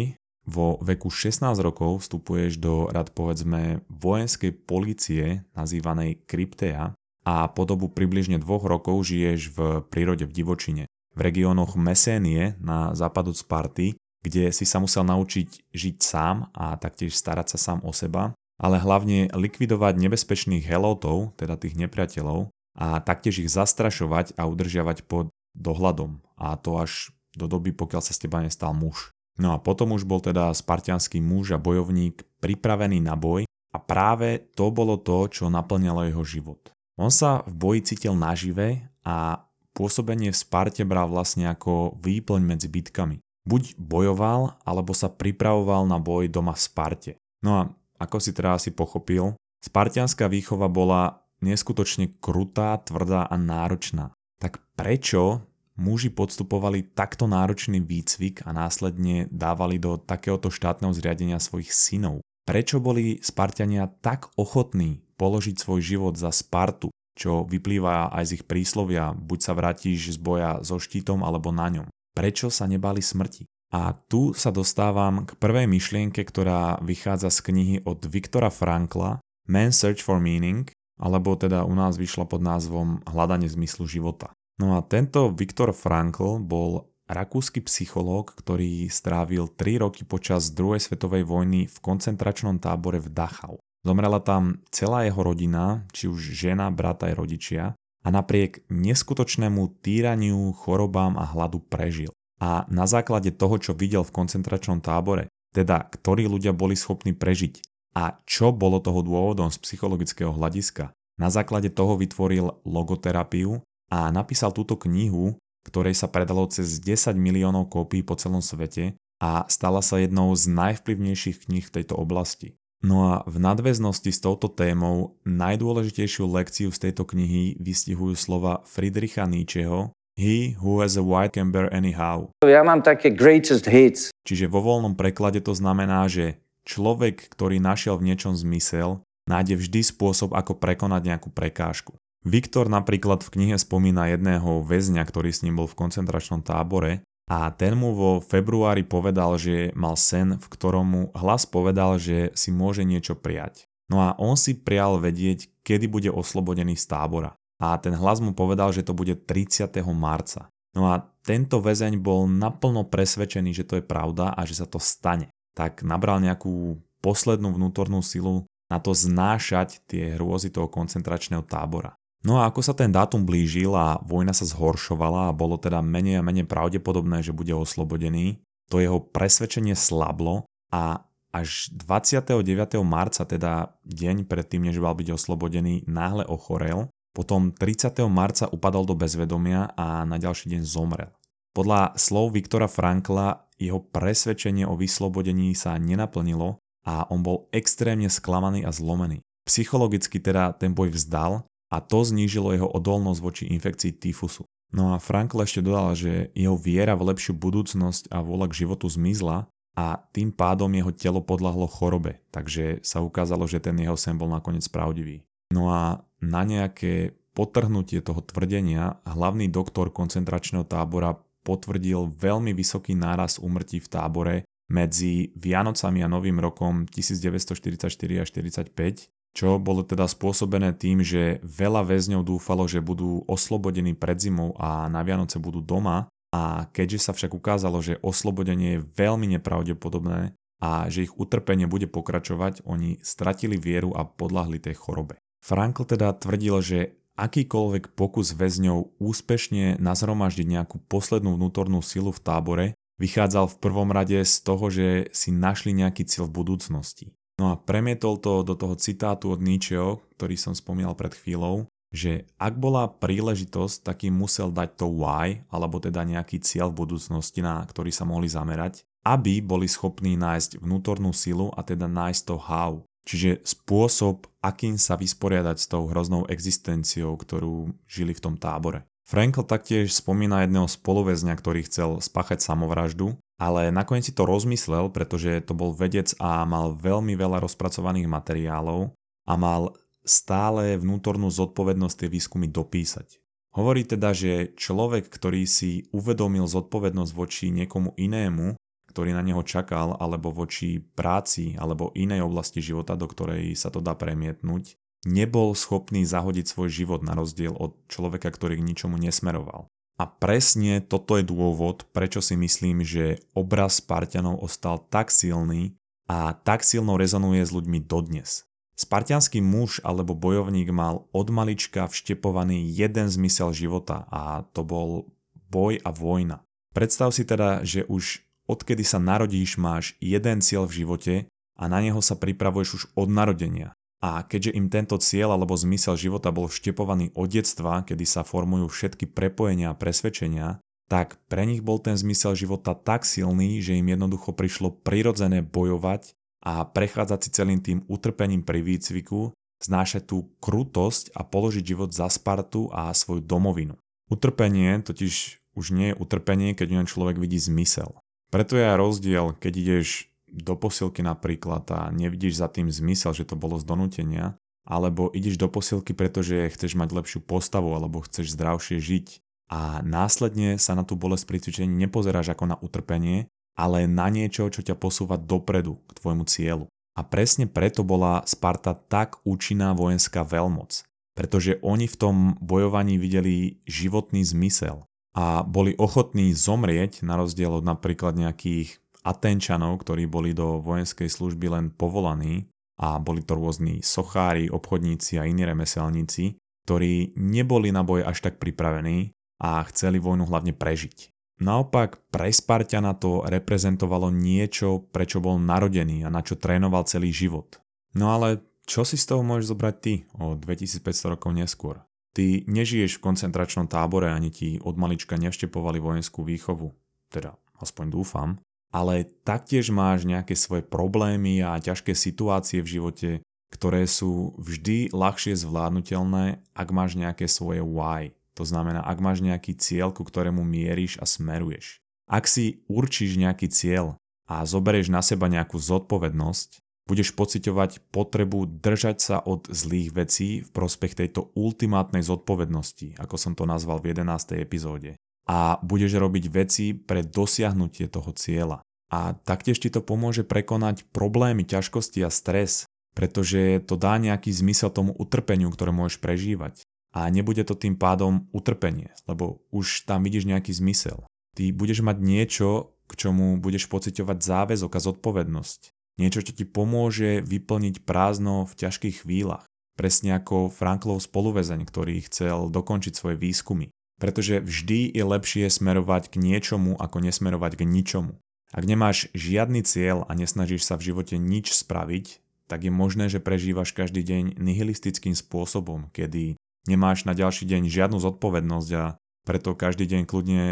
Vo 0.46 0.78
veku 0.78 1.10
16 1.10 1.42
rokov 1.58 2.06
vstupuješ 2.06 2.62
do 2.62 2.86
rad 2.86 3.10
povedzme 3.10 3.82
vojenskej 3.90 4.54
policie 4.54 5.42
nazývanej 5.58 6.22
Kryptea 6.22 6.94
a 7.26 7.34
po 7.50 7.66
dobu 7.66 7.90
približne 7.90 8.38
dvoch 8.38 8.62
rokov 8.62 9.10
žiješ 9.10 9.50
v 9.50 9.58
prírode 9.90 10.22
v 10.22 10.30
divočine 10.30 10.84
v 11.16 11.20
regiónoch 11.24 11.74
Mesénie 11.74 12.54
na 12.60 12.92
západ 12.92 13.32
od 13.32 13.36
Sparty, 13.40 13.96
kde 14.20 14.52
si 14.52 14.68
sa 14.68 14.78
musel 14.78 15.02
naučiť 15.08 15.72
žiť 15.72 15.96
sám 15.98 16.52
a 16.52 16.76
taktiež 16.76 17.16
starať 17.16 17.56
sa 17.56 17.58
sám 17.58 17.78
o 17.82 17.90
seba, 17.96 18.36
ale 18.60 18.76
hlavne 18.76 19.32
likvidovať 19.32 19.96
nebezpečných 19.96 20.68
helotov, 20.68 21.32
teda 21.40 21.56
tých 21.56 21.74
nepriateľov, 21.80 22.52
a 22.76 23.00
taktiež 23.00 23.40
ich 23.40 23.50
zastrašovať 23.50 24.36
a 24.36 24.44
udržiavať 24.44 25.08
pod 25.08 25.32
dohľadom. 25.56 26.20
A 26.36 26.54
to 26.60 26.76
až 26.76 27.10
do 27.32 27.48
doby, 27.48 27.72
pokiaľ 27.72 28.02
sa 28.04 28.12
z 28.12 28.28
teba 28.28 28.44
nestal 28.44 28.76
muž. 28.76 29.12
No 29.36 29.52
a 29.52 29.60
potom 29.60 29.92
už 29.92 30.08
bol 30.08 30.20
teda 30.24 30.48
spartianský 30.52 31.20
muž 31.20 31.52
a 31.52 31.60
bojovník 31.60 32.24
pripravený 32.40 33.04
na 33.04 33.16
boj 33.16 33.44
a 33.72 33.76
práve 33.76 34.48
to 34.56 34.72
bolo 34.72 34.96
to, 34.96 35.28
čo 35.28 35.52
naplňalo 35.52 36.08
jeho 36.08 36.24
život. 36.24 36.72
On 36.96 37.12
sa 37.12 37.44
v 37.44 37.52
boji 37.52 37.80
cítil 37.92 38.16
nažive 38.16 38.88
a 39.04 39.44
pôsobenie 39.76 40.32
v 40.32 40.40
Sparte 40.40 40.80
bral 40.88 41.12
vlastne 41.12 41.52
ako 41.52 42.00
výplň 42.00 42.40
medzi 42.40 42.72
bitkami. 42.72 43.20
Buď 43.44 43.76
bojoval, 43.76 44.56
alebo 44.64 44.96
sa 44.96 45.12
pripravoval 45.12 45.84
na 45.84 46.00
boj 46.00 46.32
doma 46.32 46.56
v 46.56 46.64
Sparte. 46.64 47.12
No 47.44 47.50
a 47.60 47.62
ako 48.00 48.16
si 48.16 48.32
teda 48.32 48.56
asi 48.56 48.72
pochopil, 48.72 49.36
spartianská 49.60 50.26
výchova 50.32 50.72
bola 50.72 51.20
neskutočne 51.44 52.16
krutá, 52.16 52.80
tvrdá 52.80 53.28
a 53.28 53.36
náročná. 53.36 54.16
Tak 54.36 54.60
prečo 54.76 55.44
muži 55.76 56.12
podstupovali 56.12 56.92
takto 56.96 57.28
náročný 57.28 57.80
výcvik 57.80 58.44
a 58.44 58.52
následne 58.52 59.28
dávali 59.32 59.76
do 59.80 60.00
takéhoto 60.00 60.52
štátneho 60.52 60.92
zriadenia 60.92 61.40
svojich 61.40 61.72
synov? 61.72 62.24
Prečo 62.46 62.78
boli 62.78 63.18
Spartania 63.20 63.90
tak 64.00 64.30
ochotní 64.38 65.02
položiť 65.18 65.56
svoj 65.58 65.80
život 65.82 66.14
za 66.14 66.30
Spartu, 66.30 66.94
čo 67.16 67.48
vyplýva 67.48 68.12
aj 68.12 68.24
z 68.28 68.32
ich 68.40 68.44
príslovia, 68.44 69.16
buď 69.16 69.38
sa 69.40 69.52
vrátiš 69.56 70.14
z 70.14 70.18
boja 70.20 70.60
so 70.60 70.76
štítom 70.76 71.24
alebo 71.24 71.50
na 71.50 71.72
ňom. 71.72 71.86
Prečo 72.12 72.52
sa 72.52 72.68
nebali 72.68 73.00
smrti? 73.00 73.48
A 73.74 73.92
tu 73.92 74.30
sa 74.30 74.54
dostávam 74.54 75.26
k 75.26 75.34
prvej 75.34 75.66
myšlienke, 75.66 76.22
ktorá 76.22 76.78
vychádza 76.84 77.34
z 77.34 77.38
knihy 77.50 77.76
od 77.82 77.98
Viktora 78.06 78.52
Frankla 78.52 79.18
Man's 79.50 79.82
Search 79.82 80.06
for 80.06 80.22
Meaning, 80.22 80.70
alebo 80.96 81.36
teda 81.36 81.64
u 81.68 81.72
nás 81.76 82.00
vyšla 82.00 82.24
pod 82.28 82.40
názvom 82.40 83.04
Hľadanie 83.04 83.48
zmyslu 83.48 83.84
života. 83.84 84.32
No 84.56 84.76
a 84.76 84.80
tento 84.80 85.28
Viktor 85.32 85.76
Frankl 85.76 86.40
bol 86.40 86.88
rakúsky 87.06 87.62
psychológ, 87.62 88.34
ktorý 88.34 88.88
strávil 88.90 89.52
3 89.52 89.84
roky 89.84 90.02
počas 90.02 90.50
druhej 90.50 90.82
svetovej 90.82 91.22
vojny 91.28 91.68
v 91.70 91.76
koncentračnom 91.78 92.58
tábore 92.58 92.98
v 92.98 93.12
Dachau. 93.12 93.60
Zomrela 93.86 94.18
tam 94.18 94.58
celá 94.74 95.06
jeho 95.06 95.22
rodina, 95.22 95.86
či 95.94 96.10
už 96.10 96.18
žena, 96.34 96.74
brat 96.74 97.06
aj 97.06 97.14
rodičia 97.14 97.78
a 98.02 98.08
napriek 98.10 98.66
neskutočnému 98.66 99.78
týraniu, 99.78 100.50
chorobám 100.58 101.14
a 101.14 101.24
hladu 101.30 101.62
prežil. 101.62 102.10
A 102.42 102.66
na 102.66 102.84
základe 102.90 103.30
toho, 103.30 103.56
čo 103.62 103.72
videl 103.78 104.02
v 104.02 104.14
koncentračnom 104.14 104.82
tábore, 104.82 105.30
teda 105.54 105.86
ktorí 105.86 106.26
ľudia 106.26 106.50
boli 106.52 106.74
schopní 106.74 107.14
prežiť 107.14 107.75
a 107.96 108.20
čo 108.28 108.52
bolo 108.52 108.76
toho 108.84 109.00
dôvodom 109.00 109.48
z 109.48 109.56
psychologického 109.56 110.28
hľadiska, 110.28 110.92
na 111.16 111.32
základe 111.32 111.72
toho 111.72 111.96
vytvoril 111.96 112.60
logoterapiu 112.68 113.64
a 113.88 114.12
napísal 114.12 114.52
túto 114.52 114.76
knihu, 114.76 115.40
ktorej 115.64 115.96
sa 115.96 116.12
predalo 116.12 116.44
cez 116.52 116.76
10 116.76 117.16
miliónov 117.16 117.72
kópií 117.72 118.04
po 118.04 118.12
celom 118.20 118.44
svete 118.44 119.00
a 119.16 119.48
stala 119.48 119.80
sa 119.80 119.96
jednou 119.96 120.36
z 120.36 120.52
najvplyvnejších 120.52 121.48
kníh 121.48 121.64
v 121.64 121.74
tejto 121.80 121.96
oblasti. 121.96 122.60
No 122.84 123.08
a 123.08 123.24
v 123.24 123.40
nadväznosti 123.40 124.12
s 124.12 124.20
touto 124.20 124.52
témou 124.52 125.16
najdôležitejšiu 125.24 126.28
lekciu 126.28 126.68
z 126.68 126.78
tejto 126.78 127.08
knihy 127.08 127.56
vystihujú 127.56 128.12
slova 128.12 128.60
Friedricha 128.68 129.24
Nietzscheho 129.24 129.96
He 130.16 130.56
who 130.56 130.80
has 130.80 130.96
a 130.96 131.04
white 131.04 131.36
can 131.36 131.52
bear 131.52 131.68
anyhow. 131.68 132.32
Ja 132.40 132.64
mám 132.64 132.80
také 132.80 133.12
greatest 133.12 133.68
hits. 133.68 134.08
Čiže 134.24 134.48
vo 134.48 134.64
voľnom 134.64 134.96
preklade 134.96 135.44
to 135.44 135.52
znamená, 135.52 136.08
že 136.08 136.40
človek, 136.66 137.30
ktorý 137.30 137.62
našiel 137.62 137.96
v 137.96 138.12
niečom 138.12 138.34
zmysel, 138.34 139.00
nájde 139.30 139.56
vždy 139.56 139.80
spôsob, 139.86 140.34
ako 140.34 140.58
prekonať 140.58 141.02
nejakú 141.14 141.30
prekážku. 141.30 141.94
Viktor 142.26 142.66
napríklad 142.66 143.22
v 143.22 143.32
knihe 143.38 143.56
spomína 143.56 144.10
jedného 144.10 144.66
väzňa, 144.66 145.06
ktorý 145.06 145.30
s 145.30 145.46
ním 145.46 145.62
bol 145.62 145.70
v 145.70 145.78
koncentračnom 145.78 146.42
tábore 146.42 147.06
a 147.30 147.54
ten 147.54 147.78
mu 147.78 147.94
vo 147.94 148.18
februári 148.18 148.82
povedal, 148.82 149.38
že 149.38 149.70
mal 149.78 149.94
sen, 149.94 150.34
v 150.34 150.46
ktorom 150.50 150.86
mu 150.86 151.02
hlas 151.14 151.46
povedal, 151.46 152.02
že 152.02 152.34
si 152.34 152.50
môže 152.50 152.82
niečo 152.82 153.14
prijať. 153.14 153.70
No 153.86 154.02
a 154.02 154.18
on 154.18 154.34
si 154.34 154.58
prial 154.58 154.98
vedieť, 154.98 155.46
kedy 155.62 155.86
bude 155.86 156.10
oslobodený 156.10 156.74
z 156.74 156.86
tábora 156.90 157.38
a 157.62 157.78
ten 157.78 157.94
hlas 157.94 158.18
mu 158.18 158.34
povedal, 158.34 158.74
že 158.74 158.82
to 158.82 158.92
bude 158.92 159.14
30. 159.26 159.70
marca. 159.94 160.50
No 160.76 160.92
a 160.92 161.08
tento 161.24 161.62
väzeň 161.62 161.96
bol 162.02 162.28
naplno 162.28 162.84
presvedčený, 162.84 163.50
že 163.56 163.64
to 163.64 163.80
je 163.80 163.84
pravda 163.86 164.34
a 164.34 164.44
že 164.44 164.60
sa 164.60 164.66
to 164.68 164.76
stane. 164.76 165.32
Tak 165.56 165.80
nabral 165.80 166.20
nejakú 166.20 166.76
poslednú 167.00 167.56
vnútornú 167.56 168.04
silu 168.04 168.44
na 168.68 168.76
to 168.76 168.92
znášať 168.92 169.80
tie 169.88 170.14
hrôzy 170.20 170.52
toho 170.52 170.68
koncentračného 170.68 171.40
tábora. 171.46 171.96
No 172.26 172.42
a 172.42 172.50
ako 172.50 172.60
sa 172.60 172.74
ten 172.74 172.90
dátum 172.90 173.22
blížil 173.22 173.70
a 173.72 174.02
vojna 174.02 174.34
sa 174.34 174.44
zhoršovala 174.44 175.30
a 175.30 175.36
bolo 175.36 175.56
teda 175.56 175.78
menej 175.80 176.18
a 176.20 176.26
menej 176.26 176.44
pravdepodobné, 176.44 177.22
že 177.22 177.30
bude 177.30 177.54
oslobodený, 177.54 178.42
to 178.66 178.82
jeho 178.82 178.98
presvedčenie 178.98 179.78
slablo 179.78 180.44
a 180.74 181.06
až 181.30 181.70
29. 181.70 182.42
marca, 182.82 183.22
teda 183.22 183.78
deň 183.86 184.26
predtým, 184.26 184.66
než 184.66 184.82
mal 184.82 184.98
byť 184.98 185.14
oslobodený, 185.14 185.86
náhle 185.86 186.26
ochorel 186.26 186.90
potom 187.16 187.48
30. 187.48 187.96
marca 188.12 188.44
upadol 188.52 188.84
do 188.84 188.92
bezvedomia 188.92 189.72
a 189.72 190.04
na 190.04 190.20
ďalší 190.20 190.52
deň 190.52 190.62
zomrel. 190.68 191.08
Podľa 191.56 191.96
slov 191.96 192.36
Viktora 192.36 192.68
Frankla 192.68 193.45
jeho 193.56 193.80
presvedčenie 193.80 194.68
o 194.68 194.76
vyslobodení 194.76 195.56
sa 195.56 195.76
nenaplnilo 195.80 196.60
a 196.86 197.08
on 197.10 197.20
bol 197.20 197.50
extrémne 197.50 198.06
sklamaný 198.06 198.62
a 198.62 198.70
zlomený. 198.70 199.20
Psychologicky 199.46 200.22
teda 200.22 200.54
ten 200.54 200.74
boj 200.74 200.94
vzdal 200.94 201.42
a 201.70 201.76
to 201.82 201.98
znížilo 202.06 202.54
jeho 202.54 202.68
odolnosť 202.70 203.20
voči 203.22 203.44
infekcii 203.50 203.98
tyfusu. 203.98 204.46
No 204.74 204.94
a 204.94 205.02
Frankl 205.02 205.42
ešte 205.42 205.62
dodal, 205.62 205.94
že 205.94 206.34
jeho 206.34 206.58
viera 206.58 206.98
v 206.98 207.14
lepšiu 207.14 207.38
budúcnosť 207.38 208.10
a 208.10 208.22
vôľa 208.22 208.50
k 208.50 208.66
životu 208.66 208.90
zmizla 208.90 209.46
a 209.76 209.86
tým 210.10 210.32
pádom 210.34 210.72
jeho 210.72 210.90
telo 210.90 211.22
podľahlo 211.22 211.68
chorobe, 211.68 212.24
takže 212.32 212.80
sa 212.82 213.04
ukázalo, 213.04 213.46
že 213.46 213.62
ten 213.62 213.76
jeho 213.78 213.94
sen 213.94 214.16
bol 214.16 214.26
nakoniec 214.26 214.66
pravdivý. 214.72 215.22
No 215.54 215.70
a 215.70 216.02
na 216.18 216.42
nejaké 216.42 217.14
potrhnutie 217.36 218.00
toho 218.00 218.24
tvrdenia 218.24 219.04
hlavný 219.04 219.52
doktor 219.52 219.92
koncentračného 219.92 220.64
tábora 220.64 221.20
potvrdil 221.46 222.10
veľmi 222.18 222.50
vysoký 222.50 222.98
náraz 222.98 223.38
úmrtí 223.38 223.78
v 223.78 223.86
tábore 223.86 224.36
medzi 224.66 225.30
Vianocami 225.38 226.02
a 226.02 226.10
Novým 226.10 226.42
rokom 226.42 226.90
1944 226.90 227.86
a 228.18 228.24
45, 228.26 229.14
čo 229.30 229.62
bolo 229.62 229.86
teda 229.86 230.10
spôsobené 230.10 230.74
tým, 230.74 231.06
že 231.06 231.38
veľa 231.46 231.86
väzňov 231.86 232.26
dúfalo, 232.26 232.66
že 232.66 232.82
budú 232.82 233.22
oslobodení 233.30 233.94
pred 233.94 234.18
zimou 234.18 234.58
a 234.58 234.90
na 234.90 235.06
Vianoce 235.06 235.38
budú 235.38 235.62
doma 235.62 236.10
a 236.34 236.66
keďže 236.74 236.98
sa 237.06 237.12
však 237.14 237.30
ukázalo, 237.36 237.78
že 237.78 238.02
oslobodenie 238.02 238.80
je 238.80 238.84
veľmi 238.98 239.30
nepravdepodobné 239.38 240.34
a 240.58 240.88
že 240.88 241.06
ich 241.06 241.12
utrpenie 241.14 241.68
bude 241.68 241.86
pokračovať, 241.86 242.64
oni 242.64 242.98
stratili 243.04 243.60
vieru 243.60 243.92
a 243.92 244.08
podľahli 244.08 244.58
tej 244.58 244.74
chorobe. 244.80 245.20
Frankl 245.44 245.84
teda 245.84 246.16
tvrdil, 246.16 246.56
že 246.64 246.78
akýkoľvek 247.16 247.96
pokus 247.96 248.36
väzňov 248.36 249.00
úspešne 249.00 249.80
nazhromaždiť 249.80 250.46
nejakú 250.46 250.76
poslednú 250.86 251.34
vnútornú 251.34 251.80
silu 251.80 252.12
v 252.12 252.22
tábore 252.22 252.66
vychádzal 252.96 253.48
v 253.52 253.60
prvom 253.60 253.92
rade 253.92 254.16
z 254.24 254.36
toho, 254.40 254.72
že 254.72 255.08
si 255.12 255.32
našli 255.32 255.76
nejaký 255.76 256.04
cieľ 256.08 256.28
v 256.28 256.36
budúcnosti. 256.44 257.06
No 257.36 257.52
a 257.52 257.60
premietol 257.60 258.16
to 258.16 258.40
do 258.40 258.56
toho 258.56 258.80
citátu 258.80 259.36
od 259.36 259.44
Nietzscheho, 259.44 260.00
ktorý 260.16 260.40
som 260.40 260.56
spomínal 260.56 260.96
pred 260.96 261.12
chvíľou, 261.12 261.68
že 261.92 262.24
ak 262.40 262.56
bola 262.56 262.88
príležitosť, 262.88 263.84
tak 263.84 264.08
im 264.08 264.16
musel 264.16 264.48
dať 264.48 264.80
to 264.80 264.88
why, 264.88 265.44
alebo 265.52 265.76
teda 265.76 266.00
nejaký 266.02 266.40
cieľ 266.40 266.72
v 266.72 266.88
budúcnosti, 266.88 267.44
na 267.44 267.60
ktorý 267.60 267.92
sa 267.92 268.08
mohli 268.08 268.32
zamerať, 268.32 268.88
aby 269.04 269.44
boli 269.44 269.68
schopní 269.68 270.16
nájsť 270.16 270.64
vnútornú 270.64 271.12
silu 271.12 271.52
a 271.54 271.60
teda 271.60 271.86
nájsť 271.86 272.22
to 272.24 272.36
how, 272.40 272.72
Čiže 273.06 273.46
spôsob, 273.46 274.26
akým 274.42 274.76
sa 274.82 274.98
vysporiadať 274.98 275.56
s 275.62 275.70
tou 275.70 275.86
hroznou 275.86 276.26
existenciou, 276.26 277.14
ktorú 277.14 277.70
žili 277.86 278.12
v 278.12 278.22
tom 278.22 278.34
tábore. 278.34 278.82
Frankl 279.06 279.46
taktiež 279.46 279.94
spomína 279.94 280.42
jedného 280.42 280.66
spoluväzňa, 280.66 281.38
ktorý 281.38 281.62
chcel 281.70 282.02
spáchať 282.02 282.42
samovraždu, 282.42 283.14
ale 283.38 283.70
nakoniec 283.70 284.10
si 284.10 284.10
to 284.10 284.26
rozmyslel, 284.26 284.90
pretože 284.90 285.46
to 285.46 285.54
bol 285.54 285.70
vedec 285.70 286.10
a 286.18 286.42
mal 286.42 286.74
veľmi 286.74 287.14
veľa 287.14 287.46
rozpracovaných 287.46 288.10
materiálov 288.10 288.90
a 289.30 289.32
mal 289.38 289.78
stále 290.02 290.74
vnútornú 290.74 291.30
zodpovednosť 291.30 291.96
tie 292.02 292.08
výskumy 292.10 292.50
dopísať. 292.50 293.22
Hovorí 293.54 293.86
teda, 293.86 294.10
že 294.10 294.52
človek, 294.58 295.06
ktorý 295.06 295.46
si 295.46 295.86
uvedomil 295.94 296.44
zodpovednosť 296.50 297.12
voči 297.14 297.54
niekomu 297.54 297.94
inému, 297.94 298.58
ktorý 298.96 299.12
na 299.12 299.20
neho 299.20 299.44
čakal, 299.44 300.00
alebo 300.00 300.32
voči 300.32 300.80
práci 300.80 301.52
alebo 301.60 301.92
inej 301.92 302.24
oblasti 302.24 302.64
života, 302.64 302.96
do 302.96 303.04
ktorej 303.04 303.52
sa 303.52 303.68
to 303.68 303.84
dá 303.84 303.92
premietnúť, 303.92 304.80
nebol 305.04 305.52
schopný 305.52 306.08
zahodiť 306.08 306.48
svoj 306.48 306.72
život 306.72 307.04
na 307.04 307.12
rozdiel 307.12 307.52
od 307.52 307.76
človeka, 307.92 308.32
ktorý 308.32 308.56
k 308.56 308.64
ničomu 308.64 308.96
nesmeroval. 308.96 309.68
A 310.00 310.08
presne 310.08 310.80
toto 310.80 311.20
je 311.20 311.28
dôvod, 311.28 311.84
prečo 311.92 312.24
si 312.24 312.40
myslím, 312.40 312.80
že 312.80 313.20
obraz 313.36 313.84
Spartanov 313.84 314.40
ostal 314.40 314.80
tak 314.88 315.12
silný 315.12 315.76
a 316.08 316.32
tak 316.32 316.64
silno 316.64 316.96
rezonuje 316.96 317.44
s 317.44 317.52
ľuďmi 317.52 317.84
dodnes. 317.84 318.48
Spartianský 318.76 319.40
muž 319.40 319.80
alebo 319.84 320.16
bojovník 320.16 320.68
mal 320.72 321.08
od 321.12 321.28
malička 321.32 321.88
vštepovaný 321.88 322.64
jeden 322.64 323.08
zmysel 323.08 323.52
života 323.52 324.08
a 324.08 324.44
to 324.56 324.64
bol 324.64 325.08
boj 325.48 325.80
a 325.80 325.92
vojna. 325.92 326.44
Predstav 326.76 327.08
si 327.16 327.24
teda, 327.24 327.64
že 327.64 327.88
už 327.88 328.25
Odkedy 328.46 328.86
sa 328.86 329.02
narodíš, 329.02 329.58
máš 329.58 329.98
jeden 329.98 330.38
cieľ 330.38 330.70
v 330.70 330.86
živote 330.86 331.14
a 331.58 331.64
na 331.66 331.82
neho 331.82 331.98
sa 331.98 332.14
pripravuješ 332.14 332.68
už 332.74 332.82
od 332.94 333.10
narodenia. 333.10 333.74
A 333.98 334.22
keďže 334.22 334.54
im 334.54 334.70
tento 334.70 334.94
cieľ 335.02 335.34
alebo 335.34 335.58
zmysel 335.58 335.98
života 335.98 336.30
bol 336.30 336.46
vštepovaný 336.46 337.10
od 337.18 337.26
detstva, 337.26 337.82
kedy 337.82 338.06
sa 338.06 338.22
formujú 338.22 338.70
všetky 338.70 339.10
prepojenia 339.10 339.72
a 339.72 339.78
presvedčenia, 339.78 340.62
tak 340.86 341.18
pre 341.26 341.42
nich 341.42 341.66
bol 341.66 341.82
ten 341.82 341.98
zmysel 341.98 342.38
života 342.38 342.78
tak 342.78 343.02
silný, 343.02 343.58
že 343.58 343.74
im 343.74 343.90
jednoducho 343.90 344.30
prišlo 344.30 344.70
prirodzené 344.70 345.42
bojovať 345.42 346.14
a 346.46 346.62
prechádzať 346.62 347.18
si 347.26 347.30
celým 347.34 347.58
tým 347.58 347.82
utrpením 347.90 348.46
pri 348.46 348.62
výcviku, 348.62 349.34
znášať 349.58 350.06
tú 350.06 350.30
krutosť 350.38 351.10
a 351.18 351.26
položiť 351.26 351.64
život 351.66 351.90
za 351.90 352.06
Spartu 352.06 352.70
a 352.70 352.94
svoju 352.94 353.24
domovinu. 353.24 353.74
Utrpenie 354.06 354.78
totiž 354.86 355.42
už 355.58 355.74
nie 355.74 355.90
je 355.90 355.98
utrpenie, 355.98 356.54
keď 356.54 356.68
len 356.78 356.86
človek 356.86 357.18
vidí 357.18 357.40
zmysel. 357.42 357.98
Preto 358.30 358.58
je 358.58 358.64
aj 358.66 358.76
rozdiel, 358.76 359.26
keď 359.38 359.52
ideš 359.54 359.88
do 360.26 360.58
posilky 360.58 361.00
napríklad 361.00 361.64
a 361.72 361.88
nevidíš 361.94 362.42
za 362.42 362.50
tým 362.50 362.68
zmysel, 362.68 363.14
že 363.14 363.24
to 363.24 363.38
bolo 363.38 363.56
z 363.56 363.64
donútenia, 363.64 364.36
alebo 364.66 365.08
ideš 365.14 365.38
do 365.38 365.46
posilky, 365.46 365.94
pretože 365.94 366.50
chceš 366.52 366.74
mať 366.74 366.90
lepšiu 366.90 367.20
postavu 367.22 367.70
alebo 367.72 368.02
chceš 368.02 368.34
zdravšie 368.34 368.82
žiť 368.82 369.06
a 369.46 369.78
následne 369.86 370.58
sa 370.58 370.74
na 370.74 370.82
tú 370.82 370.98
bolesť 370.98 371.24
pri 371.30 371.38
cvičení 371.38 371.70
nepozeráš 371.86 372.34
ako 372.34 372.44
na 372.50 372.56
utrpenie, 372.58 373.30
ale 373.54 373.86
na 373.86 374.10
niečo, 374.10 374.50
čo 374.50 374.60
ťa 374.60 374.74
posúva 374.74 375.14
dopredu 375.16 375.78
k 375.86 375.90
tvojmu 376.02 376.26
cieľu. 376.26 376.66
A 376.98 377.04
presne 377.06 377.46
preto 377.46 377.86
bola 377.86 378.26
Sparta 378.26 378.74
tak 378.74 379.22
účinná 379.22 379.76
vojenská 379.76 380.26
veľmoc, 380.26 380.82
pretože 381.14 381.62
oni 381.62 381.86
v 381.86 381.96
tom 381.96 382.16
bojovaní 382.42 382.98
videli 382.98 383.62
životný 383.68 384.26
zmysel 384.26 384.82
a 385.16 385.40
boli 385.40 385.72
ochotní 385.80 386.36
zomrieť 386.36 387.00
na 387.00 387.16
rozdiel 387.16 387.56
od 387.56 387.64
napríklad 387.64 388.20
nejakých 388.20 388.84
Atenčanov, 389.00 389.80
ktorí 389.80 390.04
boli 390.04 390.36
do 390.36 390.60
vojenskej 390.60 391.08
služby 391.08 391.48
len 391.48 391.72
povolaní 391.72 392.52
a 392.76 393.00
boli 393.00 393.24
to 393.24 393.32
rôzni 393.38 393.80
sochári, 393.80 394.52
obchodníci 394.52 395.16
a 395.16 395.24
iní 395.24 395.48
remeselníci, 395.48 396.36
ktorí 396.68 397.16
neboli 397.16 397.72
na 397.72 397.80
boj 397.80 398.04
až 398.04 398.28
tak 398.28 398.36
pripravení 398.36 399.16
a 399.40 399.64
chceli 399.72 399.96
vojnu 399.96 400.28
hlavne 400.28 400.52
prežiť. 400.52 401.14
Naopak 401.40 402.00
pre 402.08 402.32
Spartiana 402.32 402.96
to 402.96 403.24
reprezentovalo 403.24 404.08
niečo, 404.08 404.88
prečo 404.88 405.20
bol 405.20 405.36
narodený 405.36 406.04
a 406.04 406.12
na 406.12 406.24
čo 406.24 406.36
trénoval 406.36 406.88
celý 406.88 407.12
život. 407.12 407.60
No 407.96 408.12
ale 408.12 408.44
čo 408.64 408.82
si 408.82 409.00
z 409.00 409.14
toho 409.14 409.22
môžeš 409.22 409.52
zobrať 409.52 409.76
ty 409.80 409.94
o 410.16 410.34
2500 410.34 411.12
rokov 411.16 411.30
neskôr? 411.36 411.80
Ty 412.16 412.48
nežiješ 412.48 412.96
v 412.96 413.04
koncentračnom 413.12 413.68
tábore, 413.68 414.08
ani 414.08 414.32
ti 414.32 414.56
od 414.56 414.80
malička 414.80 415.20
nevštepovali 415.20 415.76
vojenskú 415.76 416.24
výchovu. 416.24 416.72
Teda, 417.12 417.36
aspoň 417.60 417.92
dúfam. 417.92 418.40
ale 418.76 419.08
taktiež 419.24 419.72
máš 419.72 420.04
nejaké 420.04 420.36
svoje 420.36 420.60
problémy 420.60 421.40
a 421.40 421.56
ťažké 421.56 421.96
situácie 421.96 422.60
v 422.60 422.72
živote, 422.76 423.10
ktoré 423.48 423.88
sú 423.88 424.36
vždy 424.36 424.92
ľahšie 424.92 425.32
zvládnutelné, 425.38 426.44
ak 426.52 426.68
máš 426.74 426.98
nejaké 426.98 427.24
svoje 427.30 427.64
why. 427.64 428.12
To 428.36 428.44
znamená, 428.44 428.84
ak 428.84 429.00
máš 429.00 429.24
nejaký 429.24 429.56
cieľ, 429.56 429.96
ku 429.96 430.04
ktorému 430.04 430.44
mieríš 430.44 431.00
a 431.00 431.08
smeruješ. 431.08 431.80
Ak 432.04 432.28
si 432.28 432.60
určíš 432.68 433.16
nejaký 433.16 433.48
cieľ 433.48 433.96
a 434.28 434.44
zoberieš 434.44 434.92
na 434.92 435.00
seba 435.00 435.30
nejakú 435.32 435.56
zodpovednosť, 435.56 436.60
budeš 436.86 437.12
pociťovať 437.18 437.90
potrebu 437.90 438.46
držať 438.62 438.96
sa 439.02 439.16
od 439.18 439.50
zlých 439.50 439.90
vecí 439.92 440.46
v 440.46 440.48
prospech 440.54 440.94
tejto 440.94 441.34
ultimátnej 441.34 442.00
zodpovednosti, 442.06 442.96
ako 443.02 443.18
som 443.18 443.34
to 443.34 443.42
nazval 443.44 443.82
v 443.82 443.92
11. 443.92 444.38
epizóde. 444.38 444.94
A 445.26 445.58
budeš 445.58 445.98
robiť 445.98 446.24
veci 446.30 446.72
pre 446.78 447.02
dosiahnutie 447.02 447.90
toho 447.90 448.14
cieľa. 448.14 448.62
A 448.86 449.18
taktiež 449.18 449.58
ti 449.58 449.66
to 449.66 449.82
pomôže 449.82 450.22
prekonať 450.22 450.86
problémy, 450.94 451.42
ťažkosti 451.42 452.06
a 452.06 452.10
stres, 452.14 452.70
pretože 452.94 453.66
to 453.66 453.74
dá 453.74 453.98
nejaký 453.98 454.30
zmysel 454.30 454.70
tomu 454.70 454.94
utrpeniu, 454.94 455.50
ktoré 455.50 455.74
môžeš 455.74 455.98
prežívať. 455.98 456.62
A 456.94 457.10
nebude 457.10 457.42
to 457.42 457.58
tým 457.58 457.74
pádom 457.74 458.30
utrpenie, 458.30 458.94
lebo 459.10 459.44
už 459.50 459.84
tam 459.84 460.06
vidíš 460.06 460.30
nejaký 460.30 460.54
zmysel. 460.54 461.04
Ty 461.36 461.50
budeš 461.52 461.84
mať 461.84 461.98
niečo, 462.00 462.78
k 462.86 462.92
čomu 462.96 463.36
budeš 463.36 463.68
pociťovať 463.68 464.18
záväzok 464.22 464.72
a 464.72 464.80
zodpovednosť. 464.80 465.75
Niečo, 465.96 466.20
čo 466.20 466.32
ti 466.36 466.44
pomôže 466.44 467.24
vyplniť 467.24 467.84
prázdno 467.88 468.44
v 468.44 468.52
ťažkých 468.52 469.04
chvíľach. 469.04 469.48
Presne 469.76 470.16
ako 470.16 470.52
Franklov 470.52 471.04
spoluvezeň, 471.04 471.64
ktorý 471.64 472.04
chcel 472.08 472.48
dokončiť 472.52 472.92
svoje 472.92 473.16
výskumy. 473.16 473.72
Pretože 473.96 474.44
vždy 474.44 474.92
je 474.92 475.04
lepšie 475.04 475.48
smerovať 475.48 476.12
k 476.12 476.20
niečomu, 476.20 476.76
ako 476.76 477.00
nesmerovať 477.00 477.60
k 477.60 477.62
ničomu. 477.64 478.20
Ak 478.52 478.64
nemáš 478.68 479.08
žiadny 479.16 479.64
cieľ 479.64 480.04
a 480.08 480.12
nesnažíš 480.12 480.68
sa 480.68 480.76
v 480.76 480.92
živote 480.92 481.16
nič 481.16 481.56
spraviť, 481.56 482.20
tak 482.46 482.62
je 482.62 482.72
možné, 482.72 483.10
že 483.10 483.18
prežívaš 483.18 483.74
každý 483.74 484.06
deň 484.06 484.38
nihilistickým 484.38 485.16
spôsobom, 485.18 485.90
kedy 485.90 486.38
nemáš 486.70 487.08
na 487.08 487.16
ďalší 487.16 487.48
deň 487.48 487.66
žiadnu 487.66 487.98
zodpovednosť 487.98 488.70
a 488.78 488.84
preto 489.26 489.58
každý 489.58 489.90
deň 489.90 490.02
kľudne 490.06 490.44